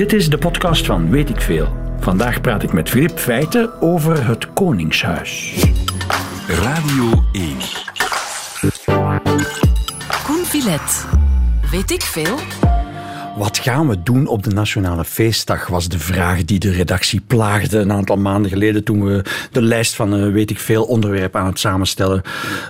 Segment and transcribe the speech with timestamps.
[0.00, 1.76] Dit is de podcast van Weet ik Veel.
[1.98, 5.64] Vandaag praat ik met Filip Feiten over het Koningshuis.
[6.48, 7.56] Radio 1.
[10.24, 11.06] Koen Villet.
[11.70, 12.36] Weet ik veel?
[13.40, 17.78] Wat gaan we doen op de Nationale Feestdag, was de vraag die de redactie plaagde
[17.78, 21.46] een aantal maanden geleden toen we de lijst van uh, weet ik veel onderwerpen aan
[21.46, 22.22] het samenstellen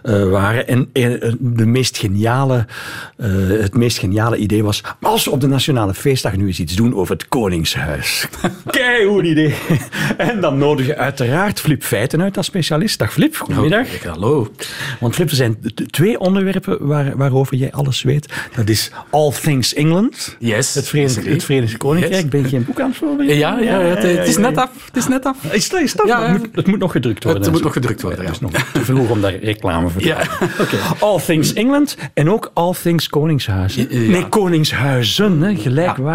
[0.05, 0.69] uh, waren.
[0.69, 2.67] En uh, de meest geniale,
[3.61, 6.95] het meest geniale idee was, als we op de Nationale Feestdag nu eens iets doen
[6.95, 8.29] over het Koningshuis.
[8.67, 9.55] Kei goed idee.
[10.17, 12.99] En dan nodig je uiteraard Flip Feiten uit als specialist.
[12.99, 13.87] Dag Flip, goedemiddag.
[13.87, 14.53] Oh, hallo.
[15.01, 15.57] Want Flip, er zijn
[15.91, 18.33] twee onderwerpen waar, waarover jij alles weet.
[18.57, 20.37] Dat is All Things England.
[20.61, 22.31] Het Verenigd, het Verenigd Koninkrijk.
[22.31, 23.37] Ben je een boek aan het voorbereiden?
[23.37, 24.71] Ja, ja, het, het is net af.
[24.87, 25.37] Het is net af.
[25.53, 27.43] Is dat, is het, moet, het moet nog gedrukt worden.
[27.43, 28.35] Het moet nog gedrukt worden, Het ja.
[28.35, 30.23] is nog te vroeg om daar reclame voor te Ja.
[31.07, 33.87] All Things England en ook All Things Koningshuizen.
[33.91, 35.55] Nee, Koningshuizen, hè,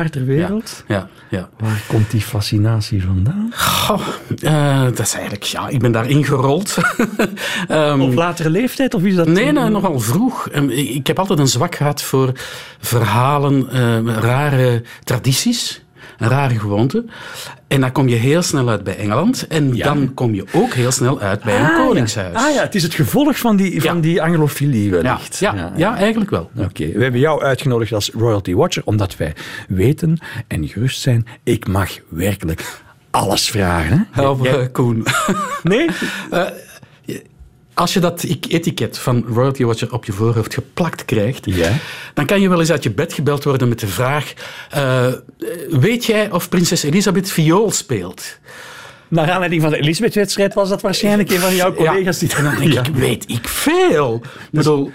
[0.10, 0.84] ter wereld.
[0.88, 1.50] Ja, ja.
[1.60, 3.52] Waar komt die fascinatie vandaan?
[3.56, 4.02] Goh,
[4.42, 6.78] eh, dat is eigenlijk, ja, ik ben daar ingerold.
[7.68, 9.28] Ehm, Op latere leeftijd of is dat?
[9.28, 10.48] Nee, nee, nogal vroeg.
[10.50, 12.32] Ehm, Ik ik heb altijd een zwak gehad voor
[12.80, 15.82] verhalen, eh, rare tradities,
[16.18, 17.10] rare gewoonten.
[17.68, 19.48] En dan kom je heel snel uit bij Engeland.
[19.48, 21.86] En dan kom je ook heel snel uit bij een Ah, ja.
[21.86, 22.36] koningshuis.
[22.36, 24.02] Ah ja, het is het gevolg van die, van Ja.
[24.02, 25.38] die anglofilie wellicht.
[25.40, 26.50] ja, ja, eigenlijk wel.
[26.58, 29.34] Oké, we hebben jou uitgenodigd als Royalty Watcher, omdat wij
[29.68, 34.08] weten en gerust zijn, ik mag werkelijk alles vragen.
[34.12, 34.22] Hè?
[34.42, 35.06] Jij- eh, Koen.
[35.64, 35.86] Nee?
[37.76, 41.72] Als je dat etiket van Royalty Watcher op je voorhoofd geplakt krijgt, Ja.
[42.14, 44.34] dan kan je wel eens uit je bed gebeld worden met de vraag:
[44.70, 45.08] eh,
[45.70, 48.38] weet jij of prinses Elisabeth viool speelt?
[49.08, 52.30] Naar aanleiding van de Elisabeth-wedstrijd was dat waarschijnlijk een van jouw collega's die...
[52.42, 54.22] Dan denk ik, weet ik veel.
[54.24, 54.92] Ik bedoel,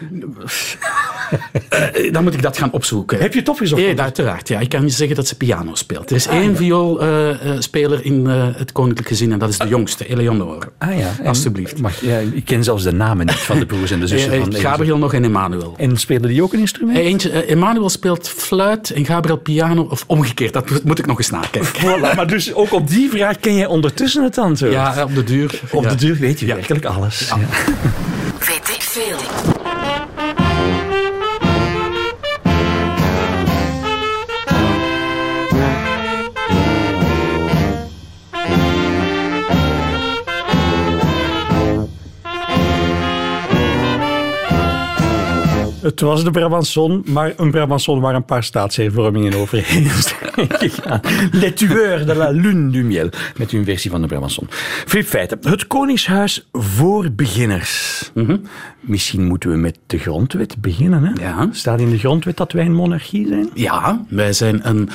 [1.68, 3.18] eh, dan moet ik dat gaan opzoeken.
[3.18, 3.82] Heb je het opgezocht?
[3.82, 4.48] Ja, uiteraard.
[4.48, 4.60] Ja.
[4.60, 6.10] Ik kan je zeggen dat ze piano speelt.
[6.10, 10.68] Er is één vioolspeler in eh, het koninklijk gezin en dat is de jongste, Eleonore.
[10.78, 11.10] Ah ja.
[11.20, 11.80] en- Alsjeblieft.
[11.80, 14.40] Mag, ja, ik ken zelfs de namen niet van de broers en de zussen Eh,
[14.40, 15.74] van eh, Gabriel nog en Emmanuel.
[15.76, 16.98] En speelde die ook een instrument?
[16.98, 21.18] Eentje, eh, Emmanuel speelt fluit en Gabriel piano, of omgekeerd, dat moet- moet ik nog
[21.18, 21.70] eens nakijken.
[21.80, 24.72] Voilà, maar dus ook op die vraag ken jij ondertussen het antwoord?
[24.72, 25.60] Ja, op de duur.
[25.70, 25.88] Op ja.
[25.88, 26.54] de duur weet je Ja.
[26.54, 27.28] werkelijk alles.
[27.28, 27.36] Ja.
[28.38, 29.18] Weet ik veel?
[45.90, 51.00] Het was de Brabançon, maar een Brabançon waar een paar staatshervormingen overheen zijn gegaan.
[51.32, 54.48] Les tueurs de la lune du miel, met hun versie van de Brabançon.
[54.86, 58.10] Flip Feiten, het Koningshuis voor beginners.
[58.80, 61.04] Misschien moeten we met de grondwet beginnen.
[61.04, 61.22] Hè?
[61.22, 61.48] Ja.
[61.52, 63.50] Staat in de grondwet dat wij een monarchie zijn?
[63.54, 64.88] Ja, wij zijn een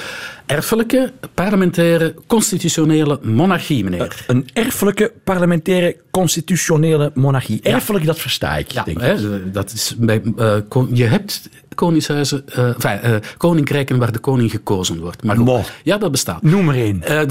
[0.45, 4.23] erfelijke, parlementaire, constitutionele monarchie, meneer.
[4.28, 7.59] Een erfelijke, parlementaire, constitutionele monarchie.
[7.61, 8.72] Erfelijk, dat versta ik.
[8.72, 9.03] Ja, denk ik.
[9.03, 10.56] hè, dat is bij, eh,
[10.94, 15.23] je hebt koningshuizen, eh, enfin, eh, koninkrijken waar de koning gekozen wordt.
[15.23, 16.41] Maar goed, ja, dat bestaat.
[16.41, 17.03] Noem er één.
[17.03, 17.22] Eh,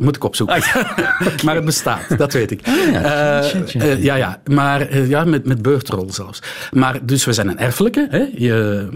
[0.00, 0.62] moet ik opzoeken.
[1.44, 2.66] maar het bestaat, dat weet ik.
[2.66, 3.80] ja, Eh, shit, ja.
[3.80, 6.42] eh, ja, maar eh, ja, met, met beurtrol zelfs.
[6.72, 8.06] Maar dus we zijn een erfelijke.
[8.10, 8.26] Hè?
[8.36, 8.88] Je,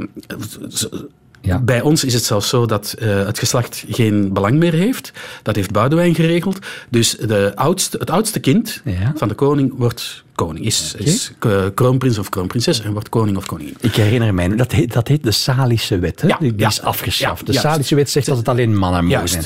[1.41, 1.59] Ja.
[1.59, 5.13] Bij ons is het zelfs zo dat eh, het geslacht geen belang meer heeft.
[5.43, 6.59] Dat heeft Boudewijn geregeld.
[6.91, 9.13] Dus de oudste, het oudste kind Ja.
[9.17, 10.65] van de koning wordt koning.
[10.67, 13.77] Is, is k- kroonprins of kroonprinses en wordt koning of koningin.
[13.81, 16.21] Ik herinner mij, dat heet, dat heet de Salische wet.
[16.21, 16.29] Hè?
[16.29, 16.69] Ja, die die ja.
[16.69, 17.47] is afgeschaft.
[17.47, 17.69] De juist.
[17.69, 19.45] Salische wet zegt dat het alleen mannen mogen zijn.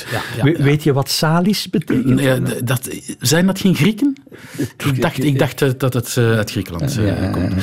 [0.57, 2.19] Weet je wat Salis betekent?
[2.19, 2.89] Ja, d- dat,
[3.19, 4.15] zijn dat geen Grieken?
[4.93, 7.53] Ik dacht, ik dacht eh, dat het eh, uit Griekenland eh, komt.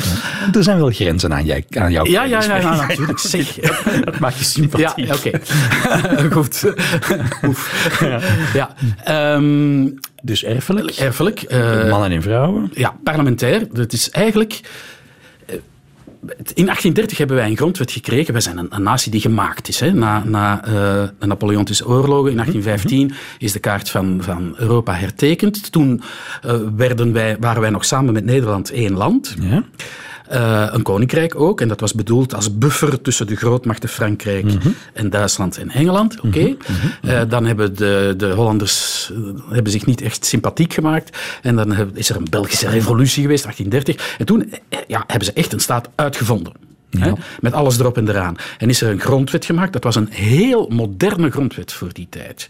[0.56, 3.18] Er zijn wel grenzen aan, jij, aan jouw Ja, ja, ja, natuurlijk.
[3.18, 3.54] Zeg.
[4.04, 5.06] Dat maakt je sympathie.
[5.06, 5.40] Ja, oké.
[6.30, 6.74] Goed.
[7.46, 7.90] Oef.
[8.54, 8.74] Ja.
[9.04, 9.88] Ehm,
[10.22, 11.42] Dus erfelijk, erfelijk.
[11.42, 12.70] eh, mannen en vrouwen.
[12.74, 13.66] ja, parlementair.
[13.72, 14.60] Het is eigenlijk...
[15.46, 15.54] eh,
[16.54, 18.32] In 1830 hebben wij een grondwet gekregen.
[18.32, 19.80] Wij zijn een, een natie die gemaakt is.
[19.80, 19.92] Hè.
[19.92, 20.72] Na, na eh,
[21.18, 25.72] de Napoleontische oorlogen in 1815 is de kaart van, van Europa hertekend.
[25.72, 26.02] Toen
[26.76, 29.34] werden wij, waren wij nog samen met Nederland één land.
[29.40, 29.64] Ja.
[30.30, 31.60] Eh, een koninkrijk ook.
[31.60, 34.52] En dat was bedoeld als buffer tussen de grootmachten Frankrijk
[34.92, 36.20] en Duitsland en Engeland.
[36.20, 36.56] Oké.
[37.02, 41.18] Eh, dan hebben de, de Hollanders eh, hebben zich niet echt sympathiek gemaakt.
[41.42, 44.18] En dan heb- is er een Belgische revolutie geweest, 1830.
[44.18, 44.52] En toen
[44.86, 46.52] ja, hebben ze echt een staat uitgevonden.
[46.98, 48.36] Hè, met alles erop en eraan.
[48.58, 49.72] En is er een grondwet gemaakt.
[49.72, 52.48] Dat was een heel moderne grondwet voor die tijd.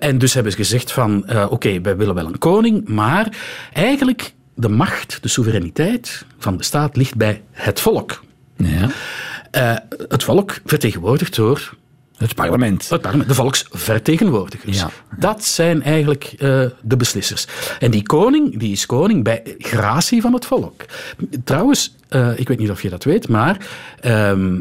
[0.00, 3.36] En dus hebben ze gezegd van, oké, wij willen wel een koning, maar
[3.72, 8.22] eigenlijk de macht, de soevereiniteit van de staat ligt bij het volk.
[8.56, 8.88] Ja.
[9.50, 9.76] Eh,
[10.08, 11.74] het volk vertegenwoordigd door
[12.16, 12.88] Het parlement.
[12.88, 14.78] Het parlement, de volksvertegenwoordigers.
[14.78, 14.90] Ja.
[15.18, 17.46] Dat zijn eigenlijk eh, de beslissers.
[17.78, 20.84] En die koning, die is koning bij gratie van het volk.
[21.44, 23.66] Trouwens, eh, ik weet niet of je dat weet, maar
[24.00, 24.60] ehm,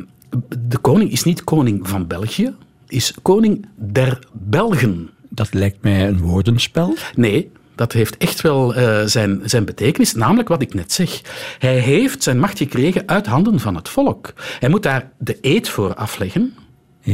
[0.60, 2.54] de koning is niet koning van België,
[2.88, 5.10] is koning der Belgen.
[5.30, 6.96] Dat lijkt mij een woordenspel.
[7.16, 10.14] Nee, dat heeft echt wel eh, zijn, zijn betekenis.
[10.14, 11.22] Namelijk wat ik net zeg.
[11.60, 14.34] Hij heeft zijn macht gekregen uit handen van het volk.
[14.60, 16.56] Hij moet daar de eed voor afleggen.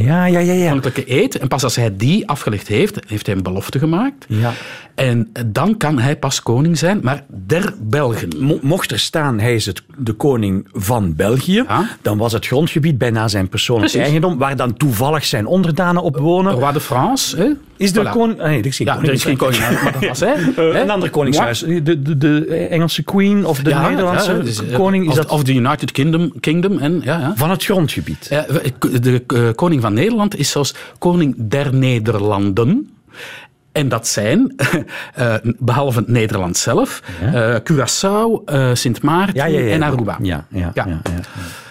[0.04, 0.66] Ja, ja, ja, ja.
[0.68, 1.38] Koninklijke eed.
[1.38, 4.26] En pas als hij die afgelegd heeft, heeft hij een belofte gemaakt.
[4.28, 4.54] Ja.
[4.96, 8.30] En dan kan hij pas koning zijn, maar der Belgen.
[8.40, 11.90] Mo- Mocht er staan, hij is het, de koning van België, Ja.
[12.02, 14.08] dan was het grondgebied bijna zijn persoonlijk Precies.
[14.12, 16.54] eigendom, waar dan toevallig zijn onderdanen op wonen.
[16.54, 17.38] Roi de France.
[17.38, 17.50] Hè?
[17.78, 18.10] Is de Voilà.
[18.12, 18.40] koning...
[18.42, 19.10] ah, Nee, er is geen Ja, koning.
[19.12, 20.34] er is geen koning, maar dat was hij.
[20.56, 20.82] Eh, hè?
[20.82, 21.60] een ander koningshuis.
[21.60, 25.16] De, de, de Engelse queen of de Ja, Nederlandse ja, dus, eh, koning is of,
[25.16, 26.32] dat of de United Kingdom.
[26.40, 27.34] Kingdom en, ja, ja.
[27.36, 28.30] van het grondgebied.
[29.02, 32.90] De eh, koning van Nederland is zelfs koning der Nederlanden.
[33.76, 34.56] En dat zijn,
[35.14, 40.18] eh, behalve Nederland zelf, eh, Curaçao, eh, Sint Maarten en Aruba.
[40.22, 40.86] Ja, ja, ja.
[40.86, 41.02] ja,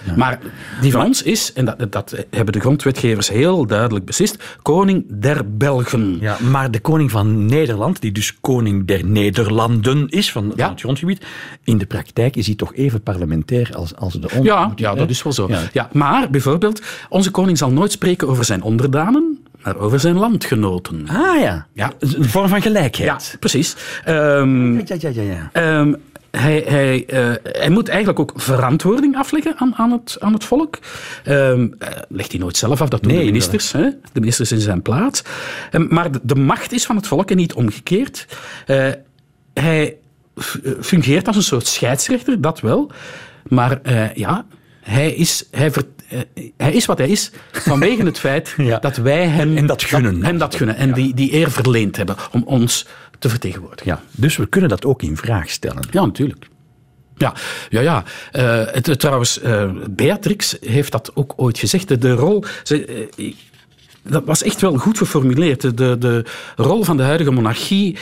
[0.07, 0.15] ja.
[0.17, 0.39] Maar
[0.81, 5.57] die van ons is, en dat, dat hebben de grondwetgevers heel duidelijk beslist, koning der
[5.57, 6.17] Belgen.
[6.21, 10.63] Ja, maar de koning van Nederland, die dus koning der Nederlanden is, van, Ja.
[10.63, 11.25] van het grondgebied,
[11.65, 14.45] in de praktijk is hij toch even parlementair als, als de onder.
[14.45, 15.49] Ja, ja, dat is wel zo.
[15.49, 15.61] Ja.
[15.73, 15.89] Ja.
[15.93, 21.07] maar bijvoorbeeld, onze koning zal nooit spreken over zijn onderdanen, maar over zijn landgenoten.
[21.09, 21.67] Ah ja.
[21.73, 21.93] Ja.
[21.99, 23.37] een vorm van Ja, gelijkheid.
[23.41, 23.77] precies.
[24.05, 25.51] Ehm, Ja, ja, ja, ja.
[25.53, 25.95] Ehm,
[26.31, 30.79] hij, hij, eh, hij moet eigenlijk ook verantwoording afleggen aan, aan, het, aan het volk.
[31.25, 31.63] Eh,
[32.09, 33.73] legt hij nooit zelf af, dat doen Nee, de ministers.
[33.73, 33.91] Hè?
[34.13, 35.23] De ministers in zijn plaats.
[35.89, 38.27] Maar de, de macht is van het volk en niet omgekeerd.
[38.67, 38.89] Eh,
[39.55, 39.97] hij
[40.81, 42.91] fungeert als een soort scheidsrechter, dat wel.
[43.49, 43.81] Maar
[44.15, 44.45] ja,
[44.81, 45.87] hij is, hij, ver-
[46.57, 48.79] hij is wat hij is vanwege het feit Ja.
[48.79, 50.25] dat wij hem, En dat gunnen.
[50.25, 52.87] hem dat gunnen en die, die eer verleend hebben om ons
[53.19, 53.87] te vertegenwoordigen.
[53.93, 54.03] ja.
[54.11, 55.83] Dus we kunnen dat ook in vraag stellen.
[55.91, 56.47] Ja, natuurlijk.
[57.17, 57.35] Ja,
[57.69, 58.05] ja, ja.
[58.33, 61.89] Eh, het, het- trouwens, eh, Beatrix heeft dat ook ooit gezegd.
[61.89, 62.45] De, de rol...
[62.63, 62.85] Ze,
[63.17, 63.35] eh,
[64.03, 65.61] dat was echt wel goed geformuleerd.
[65.61, 66.25] De, de, de
[66.57, 67.97] rol van de huidige monarchie,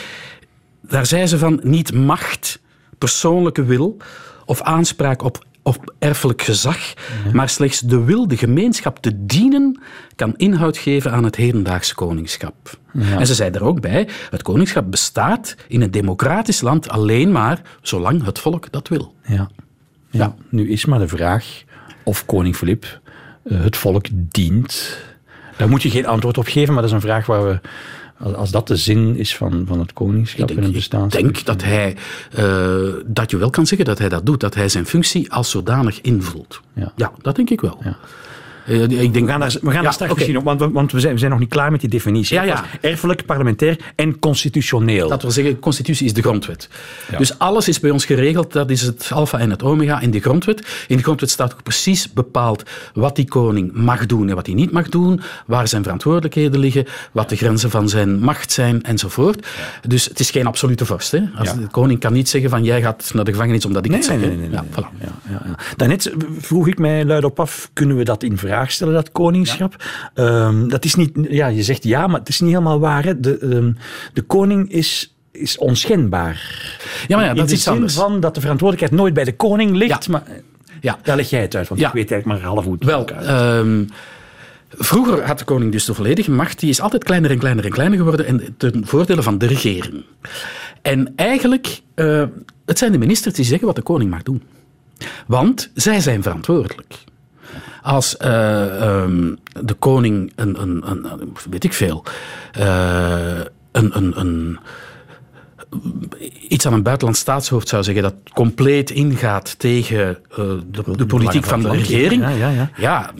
[0.81, 2.59] daar zei ze van niet macht,
[2.97, 3.97] persoonlijke wil
[4.45, 6.93] of aanspraak op, op erfelijk gezag,
[7.33, 9.81] maar slechts de wil de gemeenschap te dienen
[10.15, 12.77] kan inhoud geven aan het hedendaagse koningschap.
[12.93, 17.61] En ze zei er ook bij, het koningschap bestaat in een democratisch land alleen maar
[17.81, 19.13] zolang het volk dat wil.
[19.25, 19.49] Ja.
[20.09, 20.35] ja.
[20.49, 21.63] Nu is maar de vraag
[22.03, 23.01] of koning Filip
[23.43, 24.97] eh, het volk dient.
[25.57, 27.59] Daar moet je geen antwoord op geven, maar dat is een vraag waar we...
[28.19, 31.09] Als, als dat de zin is van, van het koningschap en het Ik bestaan.
[31.09, 31.95] denk dat hij,
[32.31, 35.49] eh, dat je wel kan zeggen dat hij dat doet, dat hij zijn functie als
[35.49, 36.61] zodanig invult.
[36.95, 37.11] Ja.
[37.21, 37.77] dat denk ik wel.
[37.83, 37.97] Ja.
[38.65, 40.91] Eh, ik denk, We gaan daar, we gaan Ja, daar straks op, want, we- want
[40.91, 42.35] we, zijn, we zijn nog niet klaar met die definitie.
[42.35, 42.63] Ja, ja.
[42.81, 45.09] Erfelijk, parlementair en constitutioneel.
[45.09, 46.69] Dat wil zeggen, de constitutie is de grondwet.
[47.17, 50.19] Dus alles is bij ons geregeld, dat is het alfa en het omega in de
[50.19, 50.67] grondwet.
[50.87, 52.63] In de grondwet staat ook precies bepaald
[52.93, 56.85] wat die koning mag doen en wat hij niet mag doen, waar zijn verantwoordelijkheden liggen,
[57.11, 59.47] wat de grenzen van zijn macht zijn enzovoort.
[59.87, 61.11] Dus het is geen absolute vorst.
[61.11, 61.19] Hè?
[61.35, 61.53] Als.
[61.53, 64.07] De koning kan niet zeggen van jij gaat naar de gevangenis omdat ik Nee, het
[64.09, 64.17] zeg.
[64.19, 64.27] nee.
[64.27, 64.69] nee, nee, ja, nee.
[64.71, 64.97] voilà.
[65.01, 65.55] Ja, ja, ja.
[65.75, 69.75] Daarnet vroeg ik mij luidop af, kunnen we dat in vraag stellen, dat koningschap?
[70.13, 73.03] Ehm, dat is niet, ja, je zegt ja, maar het is niet helemaal waar.
[73.03, 73.19] Hè.
[73.19, 73.71] De, ehm,
[74.13, 76.41] de koning is, is onschendbaar.
[77.07, 77.93] Ja, maar ja, dat is iets zin anders.
[77.93, 80.11] van dat de verantwoordelijkheid nooit bij de koning ligt, Ja.
[80.11, 80.23] maar
[80.81, 80.99] Ja.
[81.03, 81.87] daar leg jij het uit, want Ja.
[81.87, 83.83] ik weet eigenlijk maar half hoe het Wel, ehm,
[84.69, 86.59] vroeger had de koning dus de volledige macht.
[86.59, 90.03] Die is altijd kleiner en kleiner en kleiner geworden en ten voordele van de regering.
[90.81, 92.23] En eigenlijk, eh,
[92.65, 94.41] het zijn de ministers die zeggen wat de koning mag doen.
[95.27, 97.03] Want zij zijn verantwoordelijk.
[97.83, 102.03] Als eh, ehm, de koning een, een, een, weet ik veel,
[102.51, 103.39] eh,
[103.71, 104.59] een, een, een,
[106.47, 110.37] iets aan een buitenlands staatshoofd zou zeggen dat compleet ingaat tegen eh,
[110.71, 112.69] de, de politiek van de regering, ja, ja, ja.
[112.77, 113.11] ja,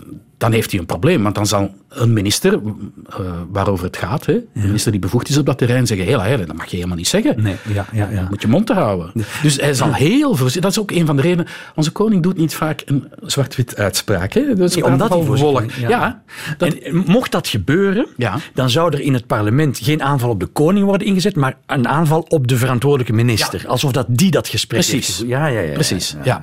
[0.43, 1.23] dan heeft hij een probleem.
[1.23, 3.17] Want dan zal een minister, eh,
[3.51, 6.53] waarover het gaat, hè, de minister die bevoegd is op dat terrein, zeggen, hela, dat
[6.55, 7.41] mag je helemaal niet zeggen.
[7.43, 8.27] Nee, ja, ja, ja.
[8.29, 9.11] Moet je mond te houden.
[9.41, 10.61] Dus hij zal heel voorzichtig.
[10.61, 11.47] Dat is ook een van de redenen.
[11.75, 14.33] Onze koning doet niet vaak een zwart-wit uitspraak.
[14.33, 14.53] Hè?
[14.53, 15.19] Dus Nee, omdat hij
[15.65, 16.21] is, Ja, ja.
[16.57, 18.37] dat, En mocht dat gebeuren, Ja.
[18.53, 21.87] dan zou er in het parlement geen aanval op de koning worden ingezet, maar een
[21.87, 23.63] aanval op de verantwoordelijke minister.
[23.67, 25.17] Alsof dat die dat gesprek Precies.
[25.17, 25.29] heeft.
[25.29, 25.73] Ja, ja, ja, ja.
[25.73, 26.41] Precies, ja.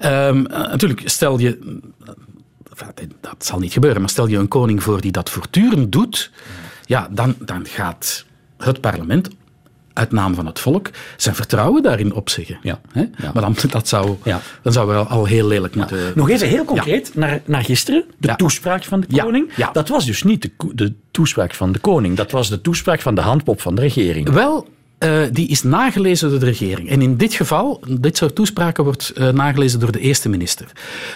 [0.00, 1.78] Ehm, eh, natuurlijk, stel je...
[2.88, 6.30] enfin, Dat zal niet gebeuren, maar stel je een koning voor die dat voortdurend doet,
[6.84, 8.24] ja, dan, dan gaat
[8.58, 9.28] het parlement
[9.92, 12.58] uit naam van het volk zijn vertrouwen daarin opzeggen.
[12.62, 12.80] Ja.
[12.92, 13.00] Hè?
[13.00, 13.30] Ja.
[13.34, 14.40] Maar dan, dat zou, Ja.
[14.62, 16.12] dan zou wel al heel lelijk moeten...
[16.14, 18.04] Nog even heel concreet naar, naar gisteren.
[18.18, 18.36] De Ja.
[18.36, 19.52] toespraak van de Ja, koning.
[19.56, 19.70] ja.
[19.72, 22.16] Dat was dus niet de, de toespraak van de koning.
[22.16, 24.28] Dat was de toespraak van de handpop van de regering.
[24.30, 24.68] Wel,
[25.00, 26.88] eh, die is nagelezen door de regering.
[26.88, 30.66] En in dit geval, dit soort toespraken wordt eh, nagelezen door de eerste minister.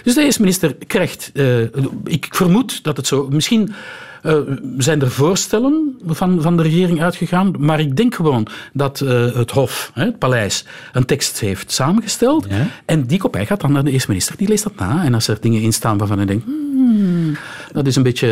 [0.03, 1.61] Dus de eerste minister krijgt, eh,
[2.05, 3.75] ik vermoed dat het zo, misschien
[4.25, 4.37] eh,
[4.79, 9.51] zijn er voorstellen van, van de regering uitgegaan, maar ik denk gewoon dat eh, het
[9.51, 12.47] Hof, hè, het paleis, een tekst heeft samengesteld.
[12.51, 12.67] Ja.
[12.85, 15.05] En die kopij gaat dan naar de eerste minister, die leest dat na.
[15.05, 17.37] En als er dingen in staan waarvan hij denkt, hmm,
[17.73, 18.29] dat is een beetje...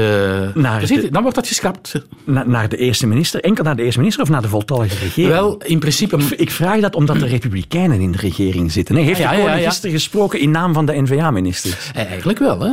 [0.54, 1.94] Naar dan, ziet- de- dan wordt dat geschrapt.
[2.24, 3.40] Na- naar de eerste minister.
[3.40, 5.32] Enkel naar de eerste minister of naar de voltallige regering?
[5.32, 6.18] Wel, in principe...
[6.36, 8.96] Ik vraag dat omdat de Republikeinen in de regering zitten.
[8.96, 9.02] hè.
[9.02, 11.90] Heeft Ja, de ja, gisteren gesproken in naam van de N-VA-ministers?
[11.94, 12.72] Eh, Eigenlijk wel, hè?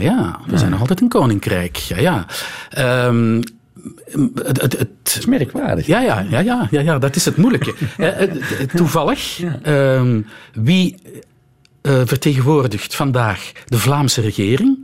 [0.00, 1.76] Ja, we zijn nog altijd een koninkrijk.
[1.76, 2.26] Ja, ja.
[2.70, 3.42] Ehm,
[4.34, 5.86] het, het, het- Dat is merkwaardig.
[5.86, 7.74] ja, ja, ja, ja, ja, ja, dat is het moeilijke.
[7.96, 8.30] Eh, eh,
[8.74, 10.20] Toevallig, ehm,
[10.52, 10.96] wie
[11.82, 14.78] eh, vertegenwoordigt vandaag de Vlaamse regering?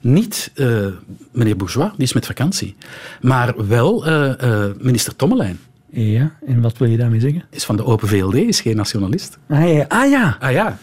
[0.00, 0.86] Niet eh,
[1.32, 2.76] meneer Bourgeois, die is met vakantie.
[3.20, 5.58] Maar wel eh, eh, minister Tommelijn.
[5.90, 7.42] Ja, en wat wil je daarmee zeggen?
[7.50, 9.38] Is van de Open VLD, is geen nationalist.
[9.48, 10.36] Ah ja, ah, ja.
[10.40, 10.78] Ah ja,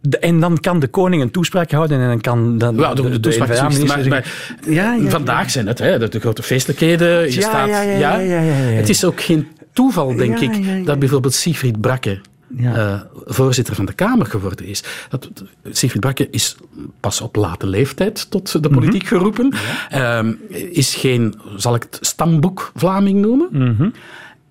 [0.00, 3.08] De- en dan kan de koning een toespraak houden en dan kan dan Ja, de,
[3.10, 3.72] de toespraak maar,
[4.02, 4.24] zeggen-
[4.72, 7.20] ja, ja, Vandaag zijn het hè, de, grote feestelijkheden.
[7.22, 8.18] Je Ja, staat, ja.
[8.18, 12.18] Het is ook geen toeval, denk ik, dat bijvoorbeeld Siegfried Brakke
[12.62, 14.82] eh, voorzitter van de Kamer geworden is.
[15.08, 15.30] Dat,
[15.70, 16.56] Siegfried Brakke is
[17.00, 19.14] pas op late leeftijd tot de politiek Mhm.
[19.14, 19.52] geroepen.
[19.90, 20.32] Ehm,
[20.70, 23.48] is geen, zal ik het stamboek Vlaming noemen.
[23.52, 23.88] Mhm.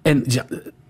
[0.01, 0.45] En ja,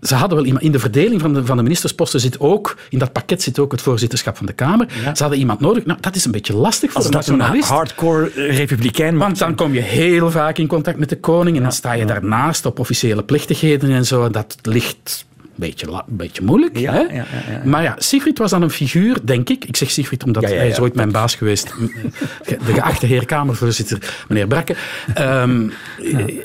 [0.06, 2.98] ze hadden wel iemand in de verdeling van de, van de ministersposten zit ook, in
[2.98, 4.86] dat pakket zit ook het voorzitterschap van de Kamer.
[5.14, 5.84] Ze hadden iemand nodig.
[5.84, 7.68] Nou, dat is een beetje lastig voor Als een nationalist.
[7.68, 11.72] hardcore republikein Want dan kom je heel vaak in contact met de koning en dan
[11.72, 14.24] sta je daarnaast op officiële plechtigheden en zo.
[14.24, 16.78] En dat ligt een beetje, beetje moeilijk.
[16.78, 16.98] Ja, hè?
[17.00, 17.60] ja, ja, ja.
[17.64, 19.64] Maar ja, Siegfried was dan een figuur, denk ik.
[19.64, 20.82] Ik zeg Siegfried omdat Ja, ja, hij is ja.
[20.82, 21.74] ooit mijn baas geweest.
[22.46, 24.74] De geachte heer Kamervoorzitter, meneer Brakke.
[25.14, 25.68] ehm,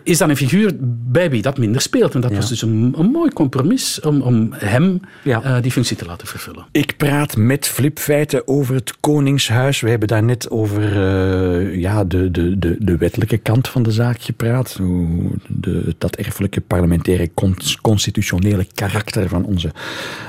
[0.03, 0.72] Is dan een figuur
[1.12, 2.15] bij wie dat minder speelt.
[2.15, 5.41] En dat was dus een, een mooi compromis om, om hem Ja.
[5.44, 6.65] eh, die functie te laten vervullen.
[6.72, 9.80] Ik praat met Flip Feiten over het Koningshuis.
[9.82, 13.91] We hebben daar net over eh, ja, de, de, de, de wettelijke kant van de
[13.91, 14.74] zaak gepraat.
[14.77, 19.72] Hoe de, dat erfelijke parlementaire cons- constitutionele karakter van onze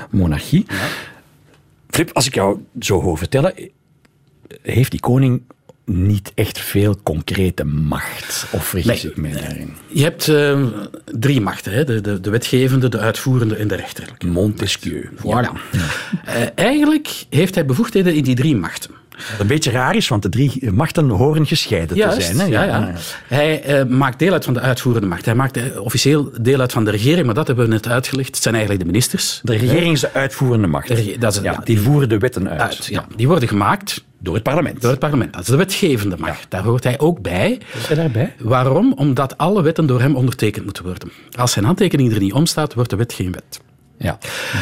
[0.09, 0.65] monarchie.
[1.89, 3.53] Flip, als ik jou zo hoor vertellen,
[4.61, 5.41] heeft die koning
[5.85, 8.45] niet echt veel concrete macht.
[8.51, 9.11] Of vergis Nee.
[9.11, 9.73] ik mij daarin?
[9.87, 10.63] Je hebt eh,
[11.05, 11.83] drie machten, hè?
[11.83, 14.27] De, de, de wetgevende, de uitvoerende en de rechterlijke.
[14.27, 15.09] Montesquieu.
[15.17, 15.51] Voilà.
[16.25, 18.91] Eh, eigenlijk heeft hij bevoegdheden in die drie machten.
[19.31, 22.39] Wat een beetje raar is, want de drie machten horen gescheiden te zijn.
[22.39, 22.45] Hè?
[22.45, 22.91] ja, ja.
[23.27, 25.25] Hij eh, maakt deel uit van de uitvoerende macht.
[25.25, 28.27] Hij maakt eh, officieel deel uit van de regering, maar dat hebben we net uitgelegd.
[28.27, 29.39] Het zijn eigenlijk de ministers.
[29.43, 30.87] De regering is de uitvoerende macht.
[30.87, 31.61] De dat is het, ja, ja.
[31.63, 32.61] die voeren de wetten uit.
[32.61, 33.05] Uit, ja.
[33.15, 34.81] Die worden gemaakt Door het parlement.
[34.81, 35.33] door het parlement.
[35.33, 36.45] Dat is de wetgevende macht.
[36.49, 37.59] Daar hoort hij ook bij.
[37.73, 38.33] Is hij daarbij?
[38.39, 38.93] Waarom?
[38.93, 41.11] Omdat alle wetten door hem ondertekend moeten worden.
[41.37, 43.59] Als zijn handtekening er niet om staat, wordt de wet geen wet.
[43.97, 44.17] Ja.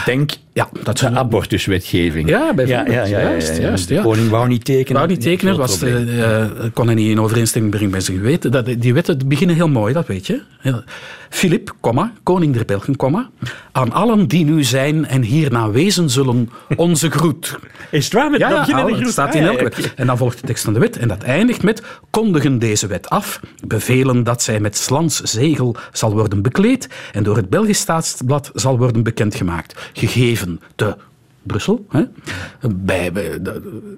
[0.06, 2.30] Denk Ja, dat de abortuswetgeving.
[2.30, 2.96] Ja, bijvoorbeeld.
[2.96, 4.98] Ja, ja, ja, ja, Juist, De koning wou niet tekenen.
[5.02, 6.08] wou niet tekenen, was, probleem.
[6.08, 8.52] eh, eh, kon hij niet in overeenstemming brengen met zijn geweten.
[8.52, 10.42] Dat, die wetten beginnen heel mooi, dat weet je.
[11.30, 11.76] Filip,
[12.24, 13.30] koning der Belgen, komma,
[13.72, 17.60] aan allen die nu zijn en hierna wezen zullen, onze groet.
[17.92, 18.30] Is het waar?
[18.32, 19.12] Met Ja, dat ja, de het groet?
[19.12, 19.94] staat in Ah, elke ja, wet.
[19.96, 23.10] En dan volgt de tekst van de wet en dat eindigt met kondigen deze wet
[23.10, 28.52] af, bevelen dat zij met slans zegel zal worden bekleed en door het Belgisch Staatsblad
[28.54, 30.96] zal worden bekendgemaakt, gegeven te
[31.44, 31.86] Brussel.
[31.90, 32.04] Hè?
[32.76, 33.90] Bij, bij de-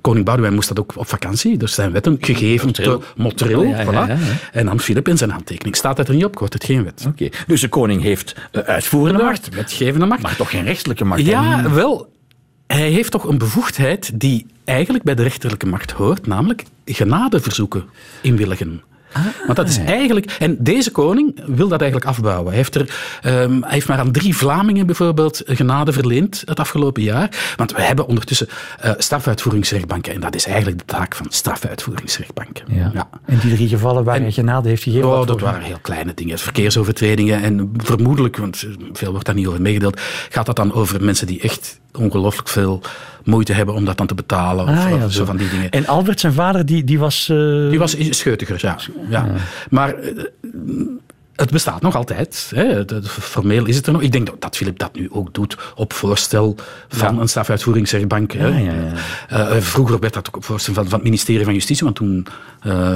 [0.00, 3.62] Koning Boudewijn moest dat ook op vakantie, dus zijn wetten gegeven te Montreal.
[3.62, 4.08] Ja, ja, ja, voilà.
[4.08, 4.16] ja.
[4.52, 5.76] En dan Filip in zijn handtekening.
[5.76, 7.04] Staat het er niet op, wordt het geen wet.
[7.08, 7.28] Oké.
[7.46, 10.22] Dus de koning heeft eh, uitvoerende macht, Wetgevende macht.
[10.22, 11.20] maar toch geen rechterlijke macht.
[11.26, 12.12] Ja, En- wel.
[12.66, 17.84] Hij heeft toch een bevoegdheid die eigenlijk bij de rechterlijke macht hoort, namelijk genadeverzoeken
[18.22, 18.82] inwilligen.
[19.44, 20.36] Want dat is eigenlijk...
[20.38, 22.46] En deze koning wil dat eigenlijk afbouwen.
[22.46, 27.02] Hij heeft, er, ehm, hij heeft maar aan drie Vlamingen bijvoorbeeld genade verleend het afgelopen
[27.02, 27.54] jaar.
[27.56, 28.48] Want we hebben ondertussen
[28.80, 30.14] eh, strafuitvoeringsrechtbanken.
[30.14, 32.64] En dat is eigenlijk de taak van strafuitvoeringsrechtbanken.
[32.68, 33.08] Ja.
[33.24, 35.08] En die drie gevallen waar hij genade heeft gegeven.
[35.08, 36.38] Oh, dat waren heel kleine dingen.
[36.38, 37.42] Verkeersovertredingen.
[37.42, 41.40] En vermoedelijk, want veel wordt daar niet over meegedeeld, gaat dat dan over mensen die
[41.40, 42.80] echt ongelooflijk veel
[43.24, 44.64] moeite hebben om dat dan te betalen.
[44.68, 45.24] Of, Ah, of zo zo.
[45.24, 45.70] van die dingen.
[45.70, 47.28] En Albert, zijn vader, die, die was...
[47.28, 47.36] eh,
[47.70, 48.76] Die was scheutiger, ja.
[49.08, 49.26] ja.
[49.70, 50.10] Maar eh,
[51.40, 52.50] het bestaat nog altijd.
[52.54, 52.84] Hè.
[53.04, 54.02] Formeel is het er nog.
[54.02, 56.54] Ik denk dat, dat Filip dat nu ook doet op voorstel
[56.88, 58.32] van een stafuitvoeringsrechtbank.
[58.32, 58.72] ja, ja.
[59.28, 61.96] Eh, eh, vroeger werd dat ook op voorstel van, van het ministerie van Justitie, want
[61.96, 62.26] toen
[62.60, 62.92] eh,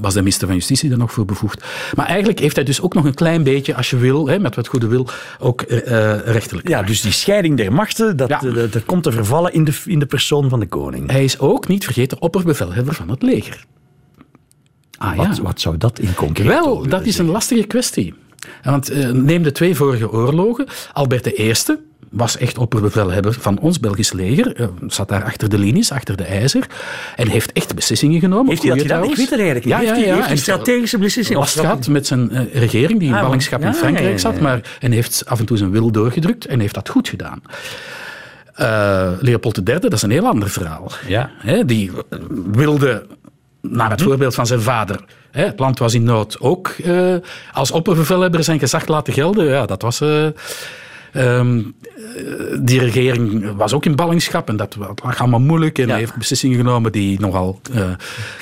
[0.00, 1.64] was de minister van Justitie er nog voor bevoegd.
[1.94, 4.54] Maar eigenlijk heeft hij dus ook nog een klein beetje, als je wil, hè, met
[4.54, 6.68] wat goede wil, ook eh, rechterlijk.
[6.68, 8.30] Ja, dus die scheiding der machten, dat,
[8.70, 11.10] dat komt te vervallen in de, in de persoon van de koning.
[11.10, 13.64] Hij is ook, niet vergeten, opperbevelhebber van het leger.
[14.98, 15.42] Ah Wat, ja.
[15.42, 18.14] wat zou dat in concreet Wel, dat is een lastige kwestie.
[18.62, 20.66] Want eh, neem de twee vorige oorlogen.
[20.92, 21.52] Albert I
[22.10, 24.56] was echt opperbevelhebber van ons Belgisch leger.
[24.56, 26.66] eh, zat daar achter de linies, achter de ijzer.
[27.16, 28.48] En heeft echt beslissingen genomen.
[28.48, 29.04] Heeft hij dat gedaan?
[29.04, 29.74] Ik weet het eigenlijk niet.
[29.74, 30.14] Ja, heeft ja, hij, ja.
[30.14, 31.40] heeft hij strategische beslissingen?
[31.40, 34.40] last gehad met zijn eh, regering, die in Ah, ballingschap in ja, Frankrijk zat.
[34.40, 37.42] Maar, en heeft af en toe zijn wil doorgedrukt en heeft dat goed gedaan.
[38.54, 40.90] Eh, Leopold III, dat is een heel ander verhaal.
[41.06, 41.30] Ja.
[41.66, 41.90] Die
[42.52, 43.06] wilde,
[43.70, 47.14] naar het voorbeeld van zijn vader, hè, het land was in nood, ook eh,
[47.52, 49.44] als opperbevelhebber zijn gezag laten gelden.
[49.46, 50.00] Ja, dat was...
[51.12, 52.22] eh, ehm, eh,
[52.60, 55.78] die regering was ook in ballingschap en dat lag allemaal moeilijk.
[55.78, 57.90] En hij heeft beslissingen genomen die nogal eh,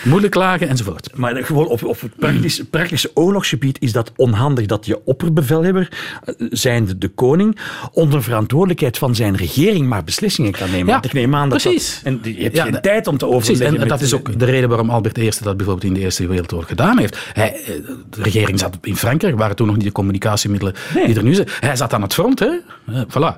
[0.05, 1.11] moeilijk lagen enzovoort.
[1.15, 5.89] Maar gewoon op, op het praktische, praktische oorlogsgebied is dat onhandig dat je opperbevelhebber,
[6.25, 7.59] eh, zijnde de koning,
[7.93, 10.87] onder verantwoordelijkheid van zijn regering maar beslissingen kan nemen.
[10.87, 12.01] Ja, Want ik neem aan dat precies.
[12.05, 13.75] Dat, en je hebt Ja, geen de- tijd om te Precies, overleggen.
[13.75, 16.27] en met- dat is ook de reden waarom Albert I dat bijvoorbeeld in de Eerste
[16.27, 17.19] Wereldoorlog gedaan heeft.
[17.33, 17.67] Hij, eh,
[18.11, 20.75] de regering zat in Frankrijk, waren toen nog niet de communicatiemiddelen
[21.07, 21.49] die er nu zijn.
[21.61, 22.51] Hij zat aan het front, hè.
[22.87, 23.37] Eh, voilà.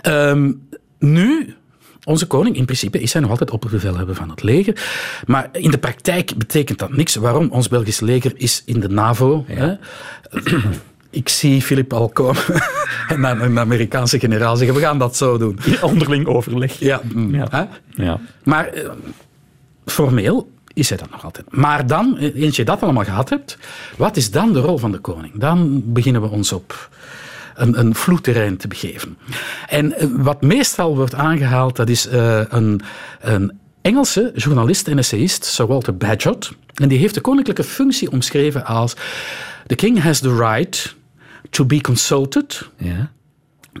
[0.00, 0.52] Ehm,
[0.98, 1.54] nu,
[2.04, 4.82] onze koning, in principe is hij nog altijd opperbevelhebber van het leger.
[5.26, 7.14] Maar in de praktijk betekent dat niks.
[7.14, 7.48] Waarom?
[7.50, 9.44] Ons Belgisch leger is in de NAVO.
[9.48, 9.74] Hè?
[11.10, 12.42] Ik zie Filip al komen
[13.08, 15.58] en dan een Amerikaanse generaal zeggen, we gaan dat zo doen.
[15.82, 16.78] onderling overleg.
[16.78, 17.46] Ja, Ja.
[17.50, 17.64] hè?
[18.04, 18.20] Ja.
[18.44, 18.90] Maar eh,
[19.86, 21.46] formeel is hij dat nog altijd.
[21.50, 23.58] Maar dan, eh, eens je dat allemaal gehad hebt,
[23.96, 25.32] wat is dan de rol van de koning?
[25.34, 26.88] Dan beginnen we ons op
[27.54, 29.16] een, een vloedterrein te begeven.
[29.68, 32.80] En eh, wat meestal wordt aangehaald, dat is eh, een,
[33.20, 36.52] een Engelse journalist en essayist, Sir Walter Bagehot.
[36.74, 38.94] En die heeft de koninklijke functie omschreven als...
[39.66, 40.96] The king has the right
[41.50, 43.10] to be consulted, Ja.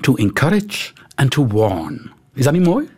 [0.00, 2.10] to encourage and to warn.
[2.34, 2.88] Is dat niet mooi?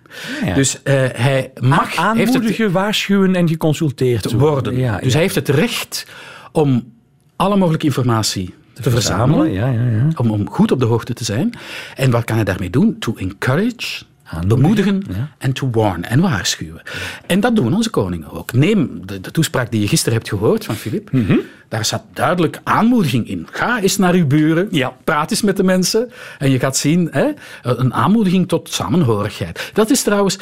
[0.44, 0.54] ja.
[0.54, 4.76] Dus eh, hij mag, Aanmoedigen, waarschuwen en geconsulteerd te worden.
[4.76, 6.06] Ja, dus hij heeft het recht
[6.52, 6.92] om
[7.36, 9.52] alle mogelijke informatie te, verzamelen.
[9.52, 10.08] Ja, ja, ja.
[10.16, 11.52] Om, om goed op de hoogte te zijn.
[11.94, 12.96] En wat kan hij daarmee doen?
[12.98, 14.04] To encourage,
[14.46, 15.02] bemoedigen
[15.38, 16.82] en to warn en waarschuwen.
[17.26, 18.52] En dat doen onze koningen ook.
[18.52, 21.12] Neem de, de toespraak die je gisteren hebt gehoord van Filip.
[21.12, 21.36] Mhm.
[21.68, 23.46] Daar zat duidelijk aanmoediging in.
[23.50, 24.92] Ga eens naar uw buren, Ja.
[25.04, 27.30] praat eens met de mensen en je gaat zien hè,
[27.62, 29.70] een aanmoediging tot samenhorigheid.
[29.72, 30.38] Dat is trouwens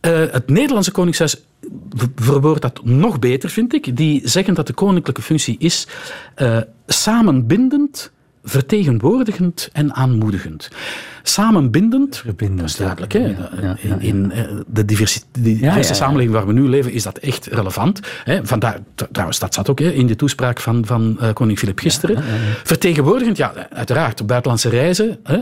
[0.00, 1.42] eh, het Nederlandse Koningshuis
[2.16, 3.96] verwoordt dat nog beter, vind ik.
[3.96, 5.86] Die zeggen dat de koninklijke functie is
[6.34, 8.10] eh, samenbindend,
[8.44, 10.68] vertegenwoordigend en aanmoedigend.
[11.22, 13.12] Samenbindend, Verbindend, dat is duidelijk.
[13.12, 13.20] ja.
[13.20, 13.26] Hè?
[13.26, 15.20] Ja, ja, ja, In, in eh, de diverse
[15.94, 18.00] samenleving waar we nu leven is dat echt relevant.
[18.24, 18.46] Hè?
[18.46, 21.78] Vandaar, tr- trouwens, dat zat ook hè, in de toespraak van, van eh, koning Filip
[21.78, 22.22] gisteren.
[22.64, 25.40] Vertegenwoordigend, ja, uiteraard, op buitenlandse reizen hè,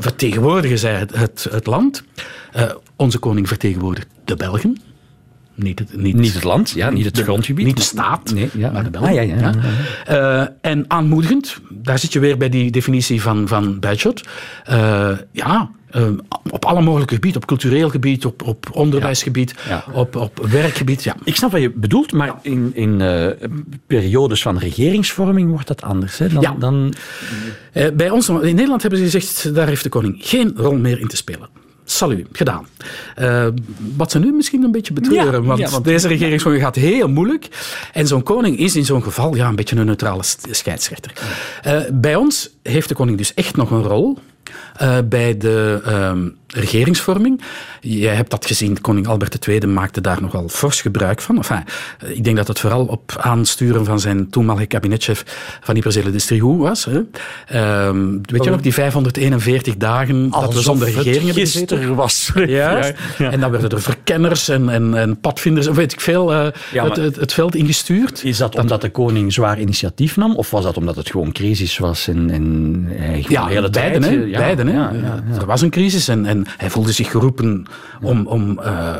[0.00, 2.02] vertegenwoordigen zij het, het, het land.
[2.96, 4.76] Onze koning vertegenwoordigt de Belgen.
[5.58, 7.66] Niet het, niet, Niet het land, ja, niet het de- grondgebied.
[7.66, 8.70] Niet de staat, Nee, ja.
[8.70, 9.08] maar de Belgen.
[9.10, 9.54] Ah, ja, ja, ja,
[10.40, 14.22] Eh, en aanmoedigend, daar zit je weer bij die definitie van, van Bagehot.
[14.64, 16.04] Eh, ja, eh,
[16.50, 19.84] op alle mogelijke gebieden, op cultureel gebied, op, op onderwijsgebied, Ja.
[19.92, 21.04] Op, op werkgebied.
[21.04, 21.16] Ja.
[21.24, 23.02] Ik snap wat je bedoelt, maar in, in
[23.86, 26.18] periodes van regeringsvorming wordt dat anders.
[26.18, 26.28] Hè?
[26.28, 26.94] Dan, dan,
[27.94, 31.08] bij ons, in Nederland hebben ze gezegd, daar heeft de koning geen rol meer in
[31.08, 31.48] te spelen.
[31.90, 32.66] Salut, gedaan.
[33.14, 33.46] Eh,
[33.96, 37.08] wat ze nu misschien een beetje betreuren, Ja, want, ja, want- deze regeringsvorming gaat heel
[37.08, 37.48] moeilijk.
[37.92, 41.12] En zo'n koning is in zo'n geval ja, een beetje een neutrale scheidsrechter.
[41.62, 44.18] Eh, bij ons heeft de koning dus echt nog een rol.
[44.76, 47.40] eh, bij de ehm, regeringsvorming.
[47.80, 51.36] Je hebt dat gezien, koning Albert II maakte daar nogal fors gebruik van.
[51.36, 51.64] Enfin,
[51.98, 55.24] eh, ik denk dat het vooral op aansturen van zijn toenmalige kabinetchef
[55.60, 56.84] van Ypres de was.
[56.84, 57.00] Hè.
[57.46, 60.94] Ehm, weet je nog, die 541 dagen dat we zonder Oh.
[60.94, 61.94] regering hebben gezeten?
[61.94, 62.30] was.
[62.46, 62.92] Ja.
[63.18, 66.54] En dan werden er verkenners en, en, en padvinders, en weet ik veel, eh, het,
[66.74, 68.24] maar- het, het veld ingestuurd.
[68.24, 70.36] Is dat omdat de koning zwaar initiatief nam?
[70.36, 72.42] Of was dat omdat het gewoon crisis was en, en
[72.88, 74.00] gewoon Ja, de hele beiden.
[74.00, 74.14] tijd...
[74.14, 74.68] Hè, eh, beiden.
[75.38, 77.66] Er was een crisis en, en hij voelde zich geroepen
[78.02, 78.94] om, om eh,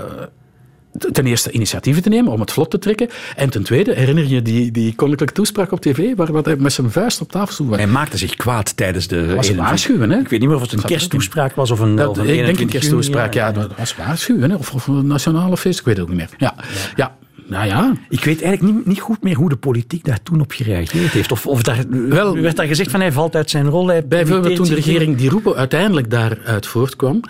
[1.13, 3.09] ten eerste initiatieven te nemen, om het vlot te trekken.
[3.37, 6.73] En ten tweede, herinner je die, die koninklijke toespraak op tv, waar wat hij met
[6.73, 7.77] zijn vuist op tafel sloeg?
[7.77, 9.17] Hij maakte zich kwaad tijdens de...
[9.17, 10.19] was een 21 waarschuwen, hè?
[10.19, 11.97] Ik weet niet meer of het een Zat er kersttoespraak was of een...
[11.97, 14.57] Dat, of een ik denk een 21 juni, kersttoespraak, ja, dat was waarschuwen, hè?
[14.57, 16.31] Of, of een nationale feest, ik weet het ook niet meer.
[16.39, 16.55] Ja,
[16.97, 17.17] ja.
[17.49, 20.53] Nou ja, Ik weet eigenlijk niet, niet goed meer hoe de politiek daar toen op
[20.53, 21.33] gereageerd heeft.
[21.33, 23.87] Of, of daar, Wel- werd daar gezegd van hij valt uit zijn rol.
[23.89, 27.21] Hij Bijvoorbeeld toen de regering Di Rupo uiteindelijk daaruit voortkwam,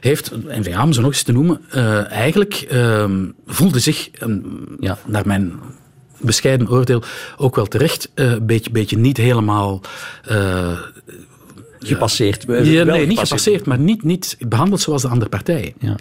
[0.00, 4.38] heeft N-VA, om ze nog eens te noemen, eh, eigenlijk ehm, voelde zich, ehm,
[4.80, 5.52] ja, naar mijn
[6.20, 7.02] bescheiden oordeel,
[7.36, 9.80] ook wel terecht, eh, een beetje, beetje niet helemaal...
[11.78, 12.44] Gepasseerd.
[12.48, 15.72] ja, nee, niet gepasseerd, maar niet, niet behandeld zoals de andere partijen.
[15.78, 15.96] Ja.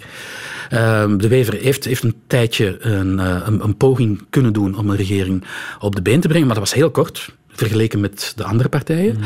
[0.69, 4.89] Ehm, de Wever heeft, heeft een tijdje een, eh, een, een poging kunnen doen om
[4.89, 5.43] een regering
[5.79, 9.17] op de been te brengen, maar dat was heel kort vergeleken met de andere partijen.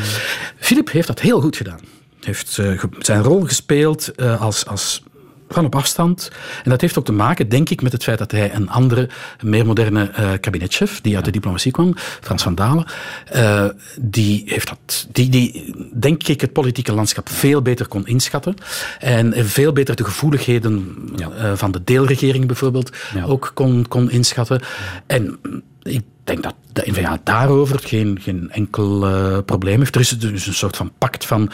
[0.58, 1.80] Filip heeft dat heel goed gedaan.
[2.20, 5.04] Heeft eh, zijn rol gespeeld eh, als, als
[5.50, 6.32] van op afstand.
[6.64, 9.10] En dat heeft ook te maken, denk ik, met het feit dat hij een andere,
[9.42, 12.86] meer moderne eh, kabinetchef, die uit de diplomatie kwam, Frans van Dalen,
[13.26, 13.66] eh,
[14.02, 18.56] die heeft dat, die, die, denk ik, het politieke landschap veel beter kon inschatten.
[19.00, 20.96] En veel beter de gevoeligheden
[21.38, 22.92] eh, van de deelregering bijvoorbeeld
[23.26, 24.62] ook kon, kon inschatten.
[25.08, 25.40] En
[25.82, 29.08] ik denk dat de N-VA daarover geen, geen enkel
[29.44, 29.96] probleem heeft.
[29.96, 31.52] Er is dus een soort van pact van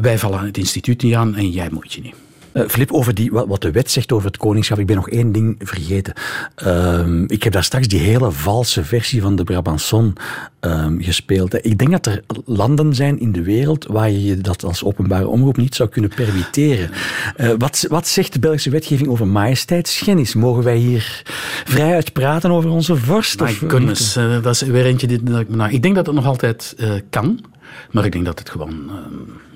[0.00, 2.14] wij vallen het instituut niet aan en jij moet je niet.
[2.52, 5.08] Eh, Filip, over die, wat, wat de wet zegt over het koningschap, ik ben nog
[5.08, 6.12] één ding vergeten.
[6.54, 10.12] Ehm, ik heb daar straks die hele valse versie van de Brabançon
[10.60, 11.64] ehm, gespeeld.
[11.66, 15.56] Ik denk dat er landen zijn in de wereld waar je dat als openbare omroep
[15.56, 16.90] niet zou kunnen permitteren.
[17.36, 20.34] Eh, wat, wat zegt de Belgische wetgeving over majesteitsschennis?
[20.34, 21.22] Mogen wij hier
[21.64, 23.40] vrijuit praten over onze vorst?
[23.40, 26.74] My goodness, dat is weer eentje dat ik nou- ik denk dat het nog altijd
[26.78, 27.40] eh, kan,
[27.90, 28.94] maar ik denk dat het gewoon eh,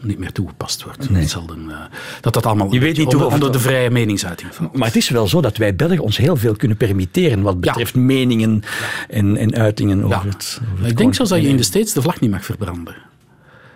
[0.01, 1.09] niet meer toegepast wordt.
[1.13, 1.77] Het zal een, eh,
[2.21, 4.77] dat dat allemaal Je weet niet onder, onder de vrije meningsuiting valt.
[4.77, 7.95] Maar het is wel zo dat wij Belgen ons heel veel kunnen permitteren wat betreft
[7.95, 8.63] meningen
[9.09, 10.31] en, en uitingen over Ja.
[10.31, 11.63] het, over het Ik denk zelfs dat je in de.
[11.63, 12.95] States de vlag niet mag verbranden.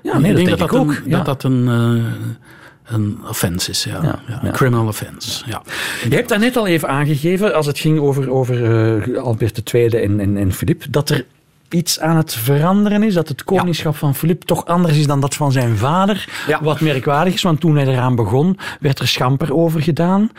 [0.03, 0.91] Ja, nee, ik dat denk dat, ik dat, ook.
[0.91, 1.17] Een, ja.
[1.17, 4.03] dat dat een, eh, een offense is, ja.
[4.03, 4.51] Ja, ja, ja.
[4.51, 5.63] Criminal offense, ja.
[6.09, 8.65] Je hebt daar net al even aangegeven, als het ging over, over
[9.05, 11.25] eh, Albert II en, en, en Filip, dat er
[11.71, 13.15] iets aan het veranderen is.
[13.15, 16.29] Dat het koningschap van Filip toch anders is dan dat van zijn vader.
[16.47, 16.63] Ja.
[16.63, 20.31] Wat merkwaardig is, want toen hij eraan begon, werd er schamper over gedaan.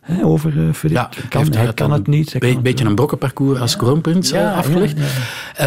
[0.00, 0.96] Hè, over eh, Filip.
[0.96, 2.36] Ja, kan, hij kan een het niet.
[2.38, 4.98] be- het beetje een brokkenparcours als kroonprins eh, afgelegd.
[5.56, 5.66] Eh,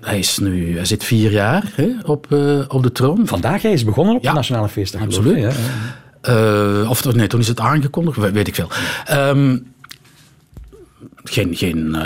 [0.00, 2.26] hij, is nu, hij zit vier jaar hè, op,
[2.68, 3.26] op de troon.
[3.26, 5.02] Vandaag hij is begonnen op de Nationale Feestdag.
[5.02, 5.54] absoluut.
[6.88, 8.68] of nee, toen is het aangekondigd, we- weet ik veel.
[9.04, 9.58] Ehm,
[11.24, 11.96] geen, geen,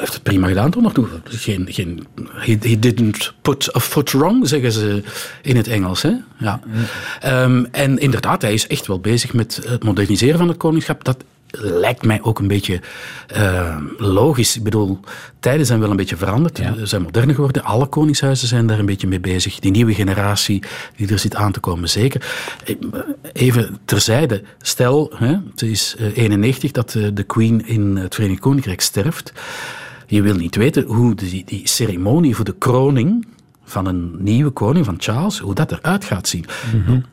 [0.00, 1.06] heeft het prima gedaan tot nog toe.
[1.24, 5.02] Geen, geen, he, he didn't put a foot wrong, zeggen ze
[5.42, 6.02] in het Engels.
[6.02, 6.12] Hè?
[6.38, 6.60] Ja.
[7.20, 11.04] Ehm, en inderdaad, hij is echt wel bezig met het moderniseren van het koningschap.
[11.04, 12.80] Dat lijkt mij ook een beetje
[13.26, 14.56] eh, logisch.
[14.56, 15.00] Ik bedoel,
[15.40, 16.56] tijden zijn wel een beetje veranderd.
[16.56, 17.64] Ze zijn moderner geworden.
[17.64, 19.58] Alle koningshuizen zijn daar een beetje mee bezig.
[19.58, 20.62] Die nieuwe generatie
[20.96, 22.26] die er zit aan te komen, zeker.
[22.64, 22.74] Eh,
[23.32, 24.42] Even terzijde.
[24.62, 29.32] Stel, hè, het is eh, 91 dat eh, de queen in het Verenigd Koninkrijk sterft.
[30.10, 33.26] Je wil niet weten hoe die, die ceremonie voor de kroning
[33.64, 36.44] van een nieuwe koning, van Charles, hoe dat eruit gaat zien.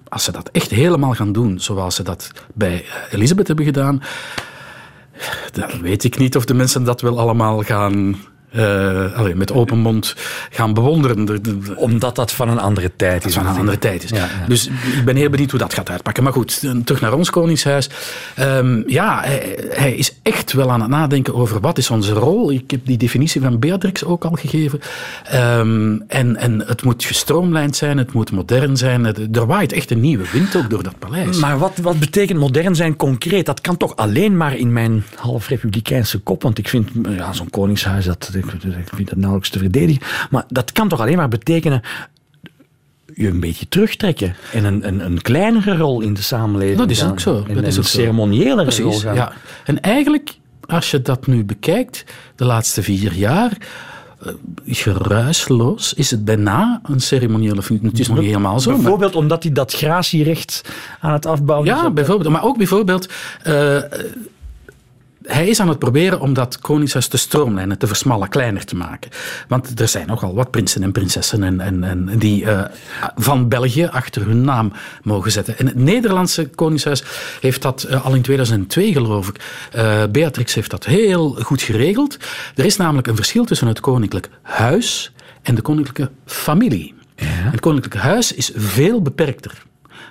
[0.08, 4.02] Als ze dat echt helemaal gaan doen, zoals ze dat bij eh, Elisabeth hebben gedaan,
[5.52, 8.16] dan weet ik niet of de mensen dat wel allemaal gaan,
[8.58, 10.16] eh, allee, met open mond
[10.50, 11.26] gaan bewonderen.
[11.26, 13.34] De- de- de- Omdat dat van een andere tijd is.
[13.34, 14.10] van een andere tijd is.
[14.10, 14.48] Ja, ja.
[14.48, 14.68] Dus
[14.98, 16.24] ik ben heel benieuwd hoe dat gaat uitpakken.
[16.24, 17.90] Maar goed, eh, terug naar ons Koningshuis.
[18.36, 22.52] Ehm, ja, hij, hij is echt wel aan het nadenken over wat is onze rol.
[22.52, 24.80] Ik heb die definitie van Beatrix ook al gegeven.
[25.24, 29.06] Ehm, en, en het moet gestroomlijnd zijn, het moet modern zijn.
[29.36, 31.38] Er waait echt een nieuwe wind ook door dat paleis.
[31.40, 33.46] Maar wat, wat betekent modern zijn concreet?
[33.46, 36.42] Dat kan toch alleen maar in mijn half-republikeinse kop.
[36.44, 40.02] Want ik vind ja, zo'n koningshuis, dat, ik, vind dat nauwelijks te verdedigen.
[40.30, 41.82] Maar dat kan toch alleen maar betekenen
[43.16, 44.36] je een beetje terugtrekken.
[44.54, 46.78] En een, een, een kleinere rol in de samenleving.
[46.78, 47.12] Dat is gaan.
[47.12, 49.16] ook zo, En, dat is een ceremoniële rol Precies, gaan.
[49.16, 49.32] ja.
[49.66, 52.04] En eigenlijk, als je dat nu bekijkt,
[52.36, 53.58] de laatste vier jaar,
[54.22, 54.34] eh,
[54.66, 57.90] geruisloos, is het bijna een ceremoniële functie.
[57.90, 58.70] Het is nog niet helemaal zo.
[58.72, 60.62] maar- Bijvoorbeeld omdat hij dat gratierecht
[61.00, 61.74] aan het afbouwen is.
[61.82, 62.30] Ja, bijvoorbeeld.
[62.30, 63.10] Maar ook bijvoorbeeld.
[63.44, 63.78] eh,
[65.28, 69.12] hij is aan het proberen om dat koningshuis te stroomlijnen, te versmallen, kleiner te maken.
[69.48, 72.64] Want er zijn nogal wat prinsen en prinsessen en, en, en die eh,
[73.16, 75.58] van België achter hun naam mogen zetten.
[75.58, 77.04] En het Nederlandse koningshuis
[77.42, 79.42] heeft dat eh, al in 2002, geloof ik.
[79.72, 82.18] eh, Beatrix heeft dat heel goed geregeld.
[82.56, 85.12] Er is namelijk een verschil tussen het koninklijk huis
[85.42, 86.96] en de koninklijke familie.
[87.24, 89.66] Het koninklijke huis is veel beperkter.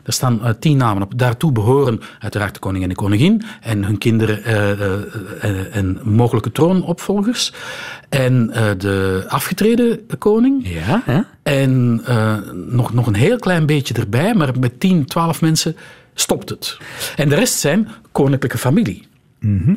[0.06, 1.18] Er staan eh, tien namen op.
[1.18, 5.02] Daartoe behoren uiteraard de koning en de koningin en hun kinderen eh, eh,
[5.40, 7.52] eh, en mogelijke troonopvolgers.
[8.08, 8.46] En
[8.78, 10.68] de afgetreden koning.
[10.68, 11.20] Ja, hè?
[11.42, 12.02] En
[12.68, 15.76] nog, nog een heel klein beetje erbij, maar met 10, 12 mensen
[16.14, 16.78] stopt het.
[17.16, 19.06] En de rest zijn koninklijke familie.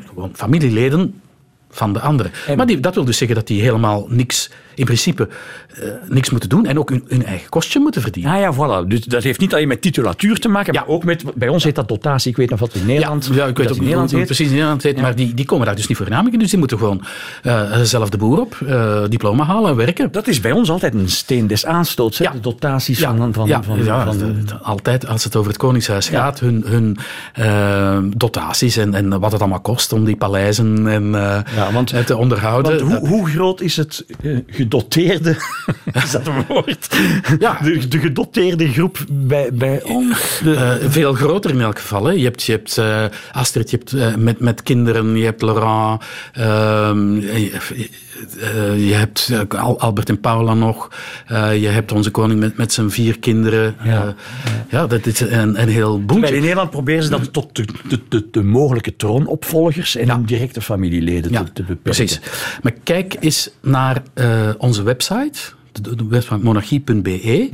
[0.08, 1.22] Gewoon familieleden
[1.70, 2.32] van de anderen.
[2.56, 5.28] Maar die, dat wil dus zeggen dat die helemaal niks, in principe,
[5.76, 8.32] eh, niks moeten doen en ook hun, hun eigen kostje moeten verdienen.
[8.34, 8.88] Ah ja, voilà.
[8.88, 10.80] Dus dat heeft niet alleen met titulatuur te maken, Ja.
[10.80, 11.24] maar ook met...
[11.36, 12.32] Bij ons heet dat dotatie.
[12.32, 13.30] Ik weet nog wat in Nederland...
[13.34, 14.26] Ja, ik weet ook in niet Nederland heet.
[14.26, 16.40] precies in Nederland heet, maar die, die komen daar dus niet voor namen.
[16.40, 17.02] Dus die moeten gewoon
[17.44, 20.12] eh, zelf de boer op, eh, diploma halen en werken.
[20.12, 22.32] Dat is bij ons altijd een steen des aanstoots, Ja.
[22.32, 23.18] de dotaties van...
[23.18, 23.78] van, van, van-
[24.18, 26.98] de- de- altijd als het over het Koningshuis gaat, hun, hun
[28.18, 32.88] dotaties en, en wat het allemaal kost om die paleizen en, Ja, want- te onderhouden.
[32.90, 34.06] Want hoe, hoe groot is het
[34.70, 35.36] gedoteerde...
[36.04, 36.98] is dat een woord?
[37.40, 37.60] Ja.
[37.62, 40.40] De, de gedoteerde groep bij, bij ons?
[40.44, 42.06] De, Eh, veel groter in elk geval.
[42.06, 42.12] Hè.
[42.12, 46.02] Je hebt, je hebt eh, Astrid, je hebt eh, met, met kinderen, je hebt Laurent,
[48.20, 50.92] je, eh, je hebt eh, Al- Albert en Paula nog,
[51.28, 53.76] eh, je hebt onze koning met, met zijn vier kinderen.
[53.84, 54.16] Ja.
[54.70, 56.36] Ja, dat is een, een heel boeltje.
[56.36, 60.62] in Nederland proberen ze dat tot de, de, de, de mogelijke troonopvolgers en hun directe
[60.62, 61.82] familieleden Ja, te, te beperken.
[61.84, 62.20] precies.
[62.62, 64.02] Maar kijk eens naar
[64.58, 65.40] onze website,
[65.72, 67.50] de, de website monarchie.be.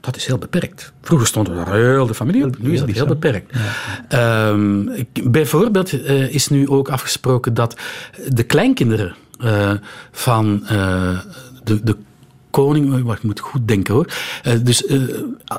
[0.00, 0.92] Dat is heel beperkt.
[1.02, 3.52] Vroeger stond er heel de familie op, nu is dat heel beperkt.
[4.08, 4.88] Ehm,
[5.30, 5.92] bijvoorbeeld
[6.30, 7.76] is nu ook afgesproken dat
[8.28, 9.72] de kleinkinderen eh,
[10.12, 11.18] van eh,
[11.64, 11.96] de, de
[12.50, 13.02] koning...
[13.02, 14.06] Wacht, ik moet goed denken hoor.
[14.42, 15.02] Eh, dus eh,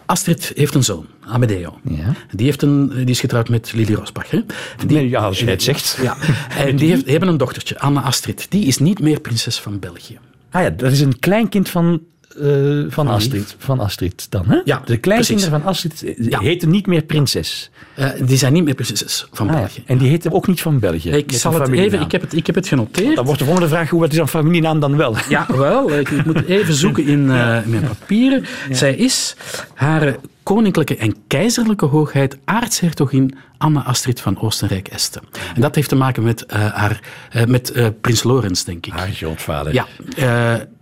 [0.06, 1.80] Astrid heeft een zoon, Amedeo.
[1.84, 2.14] Ja.
[2.32, 4.30] Die, heeft een, die is getrouwd met Lily Rosbach.
[4.30, 4.38] Hè?
[4.78, 5.98] En die, Nee, ja, als je het zegt.
[6.02, 6.18] ja,
[6.50, 8.46] en die, heeft, hebben een dochtertje, Anne Astrid.
[8.50, 10.20] Die is niet meer prinses van België.
[10.52, 12.02] Ah ja, dat is een kleinkind van,
[12.42, 14.62] eh, van, Astrid, van Astrid dan, hè?
[14.66, 16.40] Ja, De kleinkinderen van Astrid eh, Ja.
[16.40, 17.70] heten niet meer prinses.
[17.96, 19.84] Eh, die zijn niet meer prinses van Ah ja, België.
[19.86, 21.10] En die heten ook niet van België.
[21.10, 23.16] Ik zal het even, ik heb het, ik heb het genoteerd.
[23.16, 25.16] Dan wordt de volgende vraag, hoe wat is een familienaam dan wel?
[25.30, 25.92] Ja, wel.
[26.00, 28.46] Ik, ik moet even zoeken in mijn papieren.
[28.72, 29.36] Zij is
[29.74, 35.22] haar koninklijke en keizerlijke hoogheid aartshertogin Anne Astrid van Oostenrijk-Este.
[35.56, 37.00] En dat heeft te maken met, haar,
[37.48, 38.94] met prins Lorenz, denk ik.
[38.94, 39.74] Haar grootvader.
[39.74, 39.88] Ja,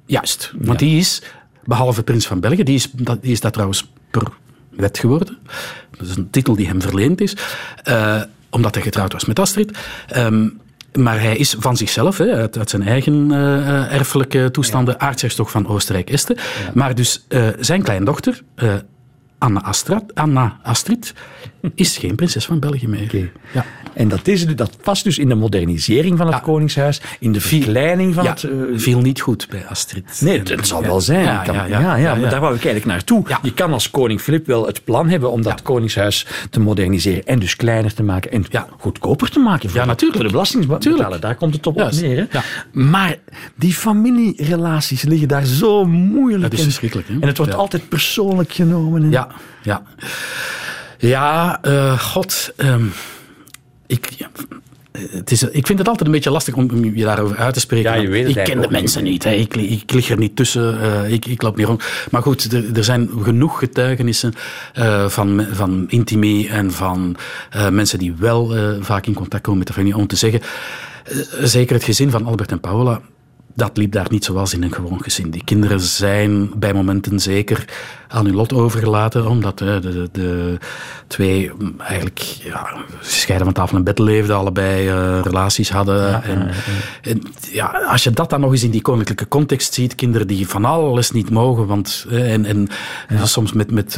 [0.05, 0.51] juist.
[0.57, 1.21] Want die is,
[1.65, 4.28] behalve prins van België, die is, dat, die is dat trouwens per
[4.69, 5.38] wet geworden.
[5.97, 7.38] Dat is een titel die hem verleend is,
[7.84, 9.78] eh, omdat hij getrouwd was met Astrid.
[10.08, 10.49] Ehm,
[10.93, 15.67] maar hij is van zichzelf, hè, uit, uit zijn eigen eh, erfelijke toestanden, aartshertog van
[15.67, 16.38] Oostenrijk-Este.
[16.73, 18.41] Maar dus eh, zijn kleindochter,
[19.38, 21.13] Anna, Astrid, Anna Astrid,
[21.76, 23.32] is geen prinses van België meer.
[23.54, 23.65] Ja.
[23.93, 26.41] En dat, is, dat past dus in de modernisering van het Ja.
[26.41, 28.43] Koningshuis, in de verkleining van Ja, het...
[28.43, 30.21] eh, viel niet goed bij Astrid.
[30.21, 30.88] Nee, het, het zal Ja.
[30.88, 31.23] wel zijn.
[31.23, 32.30] Ja, Kan- ja, ja, ja, ja, ja, maar ja.
[32.30, 33.23] daar wou ik eigenlijk naartoe.
[33.28, 33.39] Ja.
[33.41, 35.63] Je kan als koning Filip wel het plan hebben om dat Ja.
[35.63, 38.67] koningshuis te moderniseren en dus kleiner te maken en Ja.
[38.80, 40.15] goedkoper te maken voor, Ja, natuurlijk.
[40.19, 41.19] voor de belastingbetaler.
[41.19, 42.02] Daar komt het op Juist.
[42.02, 42.17] neer.
[42.17, 42.23] Hè?
[42.38, 42.43] Ja.
[42.71, 43.15] Maar
[43.56, 46.63] die familierelaties liggen daar zo moeilijk Dat is in.
[46.65, 47.13] verschrikkelijk, hè?
[47.19, 47.58] En het wordt Ja.
[47.58, 49.04] altijd persoonlijk genomen.
[49.04, 49.28] en- Ja,
[49.63, 49.84] ja.
[51.07, 52.53] Ja, eh, god.
[52.57, 52.85] ehm,
[53.87, 54.29] ik, ja,
[54.91, 57.89] het is, ik vind het altijd een beetje lastig om je daarover uit te spreken.
[57.89, 59.25] Ja, je Want weet het ik ken de mensen niet.
[59.25, 60.81] Ik, ik lig er niet tussen.
[60.81, 61.83] eh, ik, ik loop niet rond.
[62.11, 64.33] Maar goed, er, er zijn genoeg getuigenissen
[64.73, 67.15] eh, van, van intimie en van
[67.71, 69.97] mensen die wel vaak in contact komen met de familie.
[69.97, 70.41] Om te zeggen,
[71.41, 73.01] zeker het gezin van Albert en Paola,
[73.55, 75.29] dat liep daar niet zoals in een gewoon gezin.
[75.31, 77.65] Die kinderen zijn bij momenten zeker
[78.07, 80.57] aan hun lot overgelaten, omdat eh, de, de, de
[81.07, 86.23] twee mm, eigenlijk ja, gescheiden van tafel en bed leefden, allebei eh, relaties hadden.
[86.23, 86.49] en,
[87.01, 90.47] en ja, als je dat dan nog eens in die koninklijke context ziet, kinderen die
[90.47, 92.67] van alles niet mogen, want, eh, en, en,
[93.07, 93.97] en soms met, met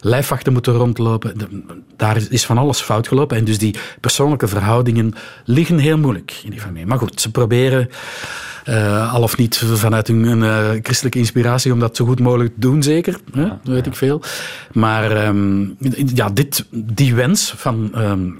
[0.00, 1.62] lijfwachten moeten rondlopen, de-
[1.96, 3.36] daar is- is van alles fout gelopen.
[3.36, 6.86] En dus die persoonlijke verhoudingen liggen heel moeilijk in die familie.
[6.86, 7.88] Maar goed, ze proberen
[8.68, 12.60] eh, al of niet vanuit hun eh, christelijke inspiratie om dat zo goed mogelijk te
[12.60, 13.18] doen, zeker.
[13.32, 13.42] Hè?
[13.42, 14.22] Dat weet ik veel.
[14.72, 15.66] Maar ehm,
[16.14, 18.30] ja, dit, die wens van ehm,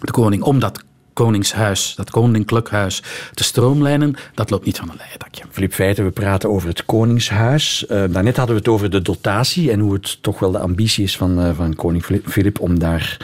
[0.00, 0.84] de koning om dat
[1.16, 3.02] koningshuis, dat koninklijk huis,
[3.34, 5.44] te stroomlijnen, dat loopt niet van een leien dakje.
[5.50, 7.86] Filip Feiten, we praten over het Koningshuis.
[7.86, 11.04] Eh, daarnet hadden we het over de dotatie en hoe het toch wel de ambitie
[11.04, 13.16] is van, eh, van koning Filip- om, daar,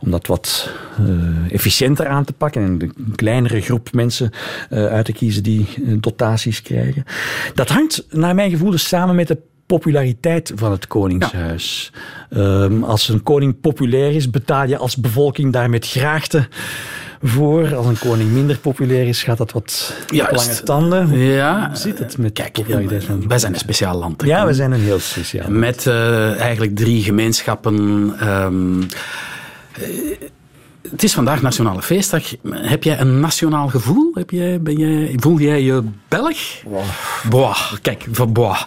[0.00, 4.30] om dat wat eh, efficiënter aan te pakken en een kleinere groep mensen
[4.70, 5.66] uit te kiezen die
[6.00, 7.04] dotaties krijgen.
[7.54, 11.92] Dat hangt naar mijn gevoel dus samen met de populariteit van het Koningshuis.
[12.30, 16.48] Ehm, als een koning populair is, betaal je als bevolking daar met graagte
[17.22, 17.74] voor.
[17.74, 20.32] Als een koning minder populair is, gaat dat wat Juist.
[20.46, 21.08] lange tanden.
[21.08, 24.22] Hoe Ja, zit het met kijk, populariteit van wij zijn een speciaal land.
[24.24, 25.50] Ja, we zijn een heel speciaal.
[25.50, 27.76] Met eh, eigenlijk drie gemeenschappen.
[28.20, 28.82] ehm,
[29.72, 29.88] eh,
[30.90, 32.22] het is vandaag Nationale Feestdag.
[32.50, 34.10] Heb jij een nationaal gevoel?
[34.14, 36.36] Heb jij, ben jij, voel jij je Belg?
[37.28, 37.56] Boah.
[37.82, 38.60] Kijk, van boah.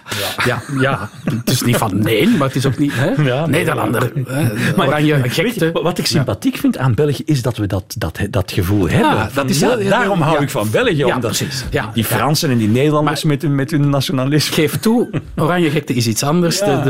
[0.46, 0.62] Ja.
[0.80, 2.92] Ja, Het is niet van nee, maar het is ook niet...
[2.96, 3.24] Hè?
[3.24, 4.12] Ja, Nederlander.
[4.28, 4.44] hè,
[4.76, 5.70] Maar Oranje je, gekte.
[5.84, 9.30] wat ik sympathiek vind aan België is dat we dat, dat, dat gevoel hebben.
[9.34, 11.04] dat is- daarom hou ik van België.
[11.04, 11.66] Omdat precies.
[11.72, 12.04] Ja, die.
[12.06, 14.56] Fransen en die Nederlanders met, hun, met hun nationalisme.
[14.56, 16.60] Geef toe, oranje gekte is iets anders.
[16.60, 16.82] De,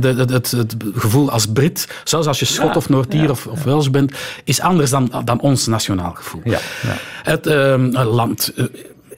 [0.00, 3.90] de, het, het gevoel als Brit, zelfs als je Schot of Noordier of, of Wels
[3.90, 4.12] bent,
[4.44, 6.40] is anders dan, dan ons nationaal gevoel.
[6.44, 6.94] Ja, ja.
[7.22, 8.64] Het ehm, land eh,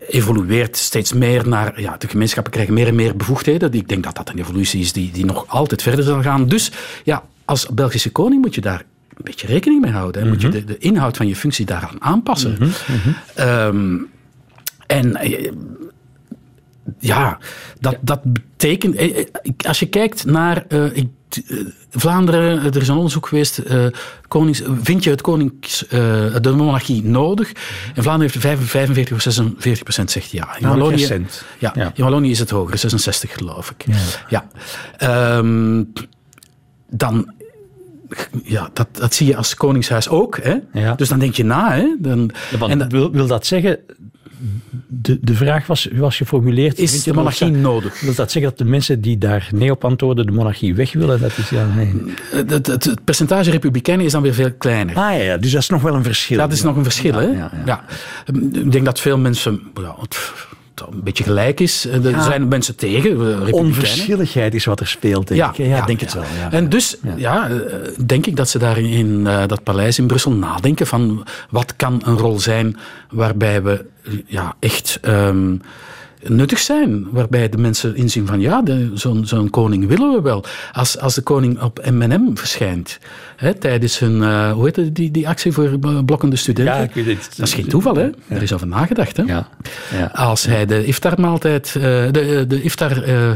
[0.09, 1.81] evolueert steeds meer naar...
[1.81, 3.73] Ja, de gemeenschappen krijgen meer en meer bevoegdheden.
[3.73, 6.49] Ik denk dat dat een evolutie is die, die nog altijd verder zal gaan.
[6.49, 6.71] Dus
[7.05, 10.23] ja, als Belgische koning moet je daar een beetje rekening mee houden.
[10.23, 10.29] hè.
[10.29, 12.59] Moet je de, de inhoud van je functie daaraan aanpassen.
[13.35, 13.97] Ehm,
[14.87, 15.17] en...
[15.17, 15.51] eh,
[16.99, 17.39] ja,
[17.81, 18.95] dat, dat betekent.
[18.95, 19.25] eh,
[19.67, 20.65] Als je kijkt naar.
[20.93, 21.09] ik,
[21.91, 23.59] Vlaanderen, er is een onderzoek geweest.
[23.59, 23.87] eh,
[24.29, 25.99] konings, vind je het konings, eh,
[26.41, 27.49] de monarchie nodig?
[27.95, 30.57] In Vlaanderen heeft 45, 45 of 46 procent zegt ja.
[30.59, 31.07] In Wallonië,
[31.59, 31.93] ja, Ja.
[31.95, 33.85] in Wallonië is het hoger, 66 geloof ik.
[34.29, 34.47] Ja.
[34.97, 35.83] Ehm,
[36.91, 37.33] dan.
[38.45, 40.39] Ja, dat, dat zie je als koningshuis ook.
[40.43, 40.55] Hè?
[40.73, 40.95] Ja.
[40.95, 41.73] Dus dan denk je na.
[41.73, 41.97] Hè?
[41.99, 42.31] Dan,
[42.69, 43.79] en dat wil, wil dat zeggen...
[44.87, 46.79] De, de vraag was, was geformuleerd...
[46.79, 48.01] is de monarchie dat- nodig?
[48.01, 51.21] Wil dat zeggen dat de mensen die daar nee op antwoorden de monarchie weg willen?
[51.21, 51.95] Dat is ja, nee.
[52.31, 54.97] Het, het, het- percentage republikeinen is dan weer veel kleiner.
[54.97, 56.39] Ah ja, dus dat is nog wel een verschil.
[56.39, 57.25] Dat is nog een verschil, hè?
[57.27, 57.85] ja, ja.
[58.53, 60.19] Ik denk dat veel mensen ja, het,
[60.93, 61.85] een beetje gelijk is.
[61.85, 62.23] Er Ja.
[62.23, 63.11] zijn mensen tegen,
[63.47, 63.53] eh.
[63.53, 65.57] Onverschilligheid is wat er speelt, denk ik.
[65.57, 65.77] hè.
[65.77, 66.23] Ja, denk het wel.
[66.41, 66.53] Ja.
[66.53, 67.49] En dus, ja.
[67.51, 67.57] eh,
[68.07, 72.03] denk ik dat ze daar in, eh, dat paleis in Brussel nadenken van wat kan
[72.05, 72.77] een rol zijn
[73.11, 75.55] waarbij we eh, ja, echt ehm,
[76.27, 77.07] nuttig zijn.
[77.11, 80.45] Waarbij de mensen inzien van ja, de- zo'n zo'n koning willen we wel.
[80.73, 82.99] Als, als de koning op M&M verschijnt,
[83.37, 86.75] hè, tijdens hun, eh, hoe heet het, die, die actie voor eh, blokkende studenten.
[86.75, 87.29] Ja, ik weet het.
[87.37, 88.11] Dat is geen toeval, hè?
[88.29, 89.23] Er is over nagedacht, hè?
[89.23, 89.49] Ja,
[89.97, 90.07] ja.
[90.15, 93.31] Als hij de iftarmaaltijd, eh, de, de iftar eh,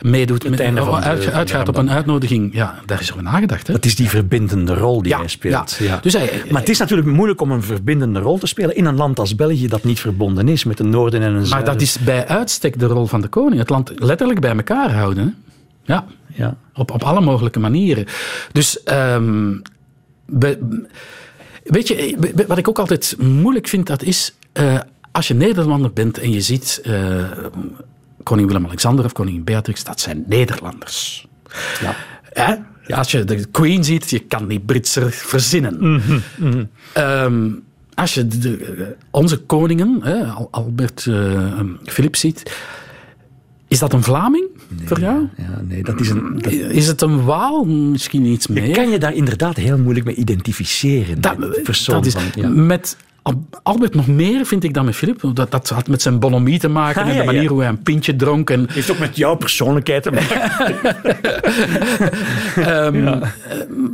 [0.00, 3.10] meedoet, met, einde van de- uit- van de uitgaat op een uitnodiging, ja, daar is
[3.12, 3.66] over nagedacht.
[3.66, 3.72] Hè?
[3.74, 5.76] Het is die verbindende rol die Ja, hij speelt.
[5.80, 5.98] ja.
[6.02, 8.96] Dus hij- maar het is natuurlijk moeilijk om een verbindende rol te spelen in een
[8.96, 11.72] land als België dat niet verbonden is met een noorden en een Maar zuiden.
[11.72, 13.58] dat is bij uitstek de rol van de koning.
[13.60, 15.42] Het land letterlijk bij elkaar houden.
[15.82, 16.56] Ja, Ja.
[16.74, 18.06] op, op alle mogelijke manieren.
[18.52, 19.56] Dus, ehm,
[20.26, 20.78] we-
[21.64, 22.16] weet je,
[22.46, 24.78] wat ik ook altijd moeilijk vind, dat is eh,
[25.12, 27.24] als je Nederlander bent en je ziet eh,
[28.22, 31.26] koning Willem-Alexander of koningin Beatrix, dat zijn Nederlanders.
[31.80, 31.94] Ja.
[32.32, 32.54] Hè?
[32.94, 36.02] Als je de Queen ziet, je kan die Britser verzinnen.
[36.92, 37.50] Ehm,
[38.00, 41.06] als je de, de- onze koningen, hè, Al- Albert
[41.84, 42.56] Philip ziet,
[43.68, 44.44] is dat een Vlaming
[44.84, 45.28] voor jou?
[45.36, 46.38] Ja, nee, dat is een...
[46.38, 47.64] dat- Is het een Waal?
[47.64, 48.74] Misschien iets je meer.
[48.74, 51.20] kan je daar inderdaad heel moeilijk mee identificeren.
[51.20, 52.48] Dat, persoon dat is, van, ja.
[52.48, 52.96] Met
[53.62, 55.20] Albert nog meer, vind ik, dan met Philip.
[55.34, 57.48] Dat, dat had met zijn bonhomie te maken Ah, en ja, de manier ja.
[57.48, 58.50] hoe hij een pintje dronk.
[58.50, 60.40] En, heeft ook met jouw persoonlijkheid te maken.
[62.56, 63.28] Ehm, eh,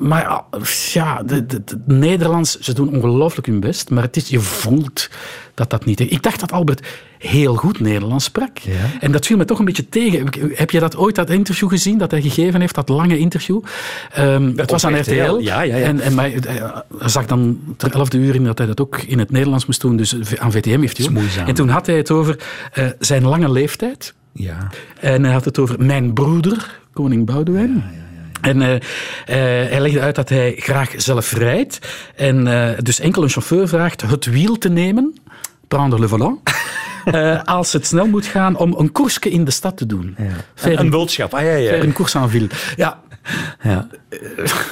[0.01, 0.47] Maar
[0.93, 5.11] ja, de, de, de Nederlands, ze doen ongelooflijk hun best, maar het is, je voelt
[5.57, 6.01] dat dat niet...
[6.01, 6.87] Ik dacht dat Albert
[7.19, 8.59] heel goed Nederlands sprak.
[9.01, 10.29] En dat viel me toch een beetje tegen.
[10.55, 13.63] Heb je dat ooit, dat interview gezien dat hij gegeven heeft, dat lange interview?
[14.13, 15.11] Ehm het was aan RTL.
[15.11, 15.87] RTL, ja, ja, ja.
[15.87, 18.99] En, en maar, eh, hij zag dan ter elfde uur in dat hij dat ook
[18.99, 21.09] in het Nederlands moest doen, dus aan VTM heeft hij.
[21.47, 22.39] En toen had hij het over
[22.73, 24.15] eh, zijn lange leeftijd.
[24.33, 24.69] Ja.
[25.01, 27.85] En hij had het over mijn broeder, koning Boudewijn.
[28.41, 28.81] En eh,
[29.71, 31.79] hij legde uit dat hij graag zelf rijdt.
[32.17, 32.45] En
[32.83, 35.15] dus enkel een chauffeur vraagt het wiel te nemen,
[35.69, 36.41] prendre le volant,
[37.05, 40.17] eh, als het snel moet gaan om een koersje in de stad te doen.
[40.55, 41.35] Faire, Een boodschap.
[41.35, 41.75] Ah, ja, ja.
[41.75, 42.49] een course en ville.
[42.77, 43.01] Ja,
[43.63, 43.89] ja.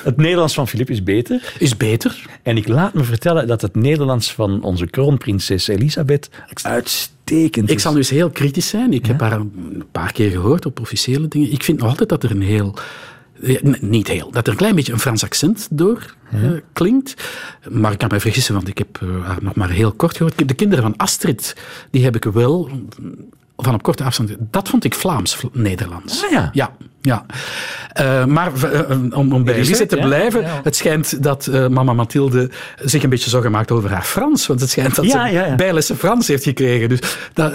[0.04, 1.54] Het Nederlands van Filip is beter.
[1.58, 2.26] is beter.
[2.42, 6.30] En ik laat me vertellen dat het Nederlands van onze kroonprinses Elisabeth
[6.62, 7.74] uitstekend is.
[7.74, 8.92] Ik zal nu eens heel kritisch zijn.
[8.92, 11.52] Ik heb haar een paar keer gehoord op officiële dingen.
[11.52, 12.74] Ik vind nog altijd dat er een heel...
[13.80, 14.30] Niet heel.
[14.30, 16.40] Dat er een klein beetje een Frans accent door eh,
[16.72, 17.14] klinkt.
[17.70, 20.48] Maar ik kan me vergissen, want ik heb eh, haar nog maar heel kort gehoord.
[20.48, 21.56] De kinderen van Astrid,
[21.90, 22.70] die heb ik wel
[23.56, 24.36] van op korte afstand...
[24.38, 26.24] Dat vond ik Vlaams-Nederlands.
[26.24, 26.50] Ah, ja.
[26.52, 27.26] Ja, ja.
[27.92, 30.04] Eh, maar eh, eh, om, om bij Elisabeth, Elise te ja.
[30.04, 30.60] blijven, Ja.
[30.62, 32.50] het schijnt dat mama Mathilde
[32.82, 34.46] zich een beetje zorgen maakt over haar Frans.
[34.46, 36.88] Want het schijnt dat Ja, ze bijlessen Frans heeft gekregen.
[36.88, 36.98] Dus
[37.32, 37.54] dat,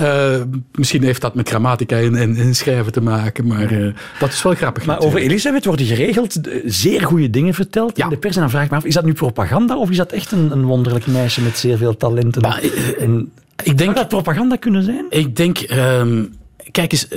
[0.71, 4.53] misschien heeft dat met grammatica en, en, en schrijven te maken, maar dat is wel
[4.53, 4.85] grappig.
[4.85, 5.31] Maar over natuurlijk.
[5.31, 8.35] Elisabeth worden geregeld zeer goede dingen verteld in de pers.
[8.35, 10.51] En dan vraag ik me af, is dat nu propaganda of is dat echt een,
[10.51, 12.41] een wonderlijk meisje met zeer veel talenten?
[12.41, 12.61] Maar,
[12.99, 15.05] en, Ik zou denk, dat propaganda kunnen zijn?
[15.09, 16.23] ik denk ehm,
[16.71, 17.07] kijk eens,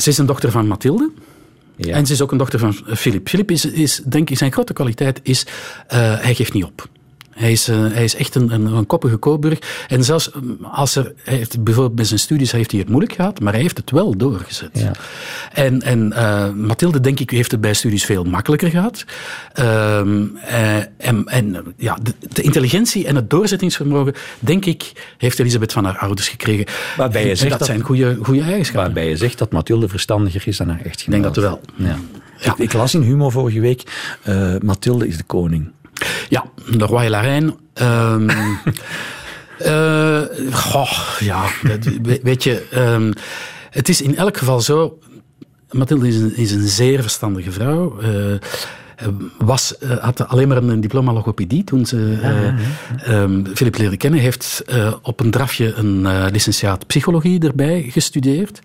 [0.00, 1.10] ze is een dochter van Mathilde.
[1.76, 1.94] Ja.
[1.94, 3.28] En ze is ook een dochter van Philip.
[3.28, 5.46] Philip is, is denk ik, zijn grote kwaliteit is,
[5.86, 6.88] eh, hij geeft niet op.
[7.38, 9.58] Hij is, eh, hij is echt een, een, een koppige Coburg.
[9.88, 13.12] En zelfs mm, als er, hij heeft, bijvoorbeeld met zijn studies heeft hij het moeilijk
[13.14, 14.70] gehad, maar hij heeft het wel doorgezet.
[14.72, 14.92] Ja.
[15.52, 19.04] En, en eh, Mathilde, denk ik, heeft het bij studies veel makkelijker gehad.
[19.52, 25.38] Ehm, eh, en en eh, ja, de, de intelligentie en het doorzettingsvermogen, denk ik, heeft
[25.38, 26.66] Elisabeth van haar ouders gekregen.
[26.96, 28.84] Waarbij je zegt dat, dat- zijn goede, goede eigenschappen.
[28.84, 31.16] Waarbij je zegt dat Mathilde verstandiger is dan haar echtgenoot.
[31.16, 31.60] Ik denk dat wel.
[31.76, 31.98] Ja.
[32.40, 32.50] Ja.
[32.52, 33.82] Ik, ik las in Humo vorige week,
[34.22, 35.70] eh, Mathilde is de koning.
[36.28, 37.14] Ja, de Royal
[39.58, 40.22] eh,
[40.52, 41.44] goh, ja,
[42.22, 43.12] weet je, ehm,
[43.70, 44.98] het is in elk geval zo.
[45.70, 47.98] Mathilde is een, is een zeer verstandige vrouw.
[48.98, 53.96] eh, was, eh, had alleen maar een diploma logopedie toen ze eh, ehm, Philip leerde
[53.96, 54.20] kennen.
[54.20, 54.64] Heeft
[55.02, 58.60] op een drafje een licentiaat psychologie erbij gestudeerd.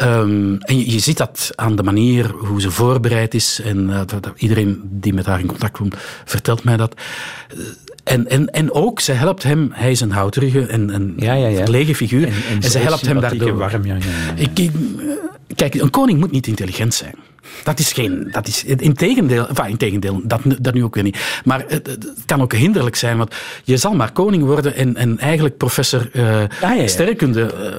[0.00, 3.60] Ehm, en je, je ziet dat aan de manier hoe ze voorbereid is.
[3.64, 5.94] En eh, dat- dat iedereen die met haar in contact komt,
[6.24, 6.94] vertelt mij dat.
[7.48, 7.56] Eh,
[8.04, 11.46] En, en, en ook, ze helpt hem, hij is een houterige en een Ja, ja,
[11.48, 11.62] ja.
[11.62, 12.26] verlegen figuur.
[12.26, 12.32] En,
[12.62, 13.56] en ze helpt hem daardoor.
[13.56, 14.00] warm, ja, ja,
[14.36, 14.48] ja.
[14.54, 14.70] Ik,
[15.54, 17.14] kijk, een koning moet niet intelligent zijn.
[17.64, 18.28] Dat is geen.
[18.32, 21.40] Dat is, in tegendeel, enfin, in tegendeel dat, dat nu ook weer niet.
[21.44, 23.34] Maar het, kan ook hinderlijk zijn, want
[23.64, 26.86] je zal maar koning worden en, en eigenlijk professor ja, ja.
[26.86, 27.74] sterrenkunde eh,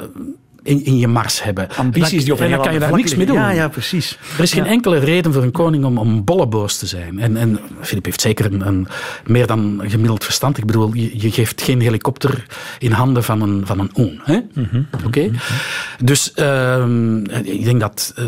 [0.64, 1.68] in, in je mars hebben.
[1.76, 3.36] Ambities die op en dan kan je daar niks mee doen.
[3.36, 4.18] Ja, ja, precies.
[4.38, 7.20] Er is geen enkele reden voor een koning om, om een bolleboos te zijn.
[7.20, 8.88] En, en Filip heeft zeker een, een
[9.26, 10.57] meer dan gemiddeld verstand.
[10.57, 12.45] Ik bedoel, je, je geeft geen helikopter
[12.80, 14.22] in handen van een, van een oon.
[14.24, 14.39] Hè?
[15.05, 15.32] Oké?
[16.03, 18.26] Dus ehm, ik denk dat eh,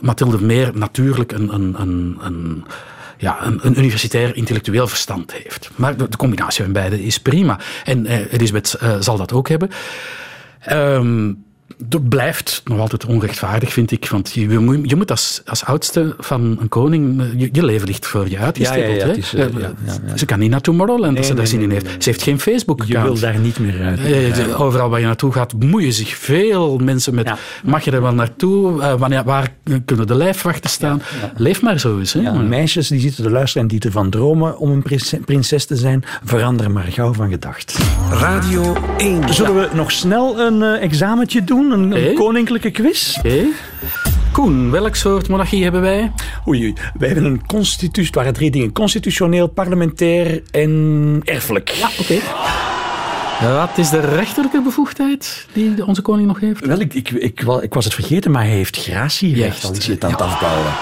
[0.00, 2.64] Mathilde meer natuurlijk een, een, een, een,
[3.18, 5.70] ja, een, een universitair intellectueel verstand heeft.
[5.74, 7.58] Maar de, de combinatie van beide is prima.
[7.84, 9.70] En eh, Elisabeth eh, zal dat ook hebben.
[10.60, 11.32] Ehm,
[11.84, 14.08] dat blijft nog altijd onrechtvaardig, vind ik.
[14.08, 17.20] Want je, je moet- je moet als, als oudste van een koning...
[17.20, 18.96] eh, Je, je leven ligt voor je uitgestippeld.
[19.00, 19.72] Ja, ja, is, eh, ja, ja,
[20.06, 20.16] ja.
[20.16, 21.84] Ze kan niet naar Tomorrowland als ze Nee, daar nee, zin in nee, heeft.
[21.84, 22.02] nee, nee.
[22.02, 23.04] Ze heeft geen Facebook-account.
[23.06, 24.00] Je wil daar niet meer uit.
[24.00, 27.26] Eh, Overal waar je naartoe gaat, bemoeien zich veel mensen met...
[27.26, 27.38] Ja.
[27.64, 28.96] Mag je er wel naartoe?
[28.98, 29.52] Wanneer, waar
[29.84, 31.02] kunnen de lijfwachten staan?
[31.36, 32.12] Leef maar zo eens.
[32.12, 32.20] Hè?
[32.20, 35.76] Ja, meisjes die zitten te luisteren en die ervan dromen om een prinses- prinses te
[35.76, 37.78] zijn, veranderen maar gauw van gedacht.
[38.10, 39.34] Radio 1.
[39.34, 41.55] Zullen we nog snel een examentje doen?
[41.56, 43.16] Een, koninklijke quiz?
[43.18, 43.44] Oké.
[44.32, 46.12] Koen, welk soort monarchie hebben wij?
[46.48, 46.74] Oei, oei.
[46.98, 48.04] wij hebben een constitutie.
[48.04, 51.68] Het waren drie dingen: constitutioneel, parlementair en erfelijk.
[51.68, 52.18] Ja, oké.
[53.40, 56.66] Wat is de rechterlijke bevoegdheid die onze koning nog heeft?
[56.66, 59.64] Wel, ik, ik, ik, ik was het vergeten, maar hij heeft gratierecht.
[59.64, 60.72] Al is hij het aan het afbouwen.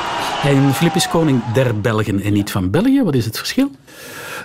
[0.42, 3.02] En Filip is koning der Belgen en niet van België.
[3.02, 3.70] Wat is het verschil?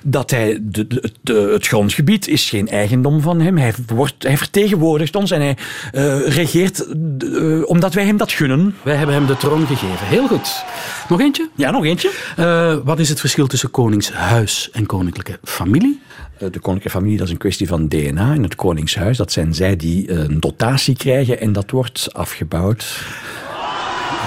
[0.04, 3.58] dat hij de, de- het, het grondgebied is geen eigendom van hem.
[3.58, 5.58] Hij, wordt, hij vertegenwoordigt ons en hij
[5.92, 8.76] eh, regeert eh, omdat wij hem dat gunnen.
[8.82, 10.08] Wij hebben hem de troon gegeven.
[10.08, 10.64] Heel goed.
[11.10, 11.50] Nog eentje?
[11.56, 12.12] Ja, nog eentje.
[12.36, 16.00] Eh, wat is het verschil tussen koningshuis en koninklijke familie?
[16.38, 18.34] De koninklijke familie, dat is een kwestie van DNA.
[18.34, 23.04] En het koningshuis, dat zijn zij die een dotatie krijgen en dat wordt afgebouwd.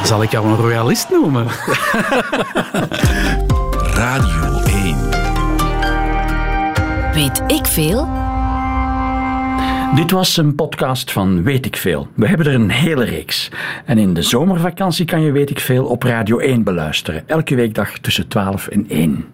[0.04, 1.46] Zal ik jou een royalist noemen?
[3.94, 4.96] Radio 1.
[7.14, 8.08] Weet ik veel?
[9.94, 12.08] Dit was een podcast van Weet ik Veel.
[12.14, 13.50] We hebben er een hele reeks.
[13.84, 17.28] En in de zomervakantie kan je Weet ik Veel op Radio 1 beluisteren.
[17.28, 19.24] Elke weekdag tussen 12 en 1.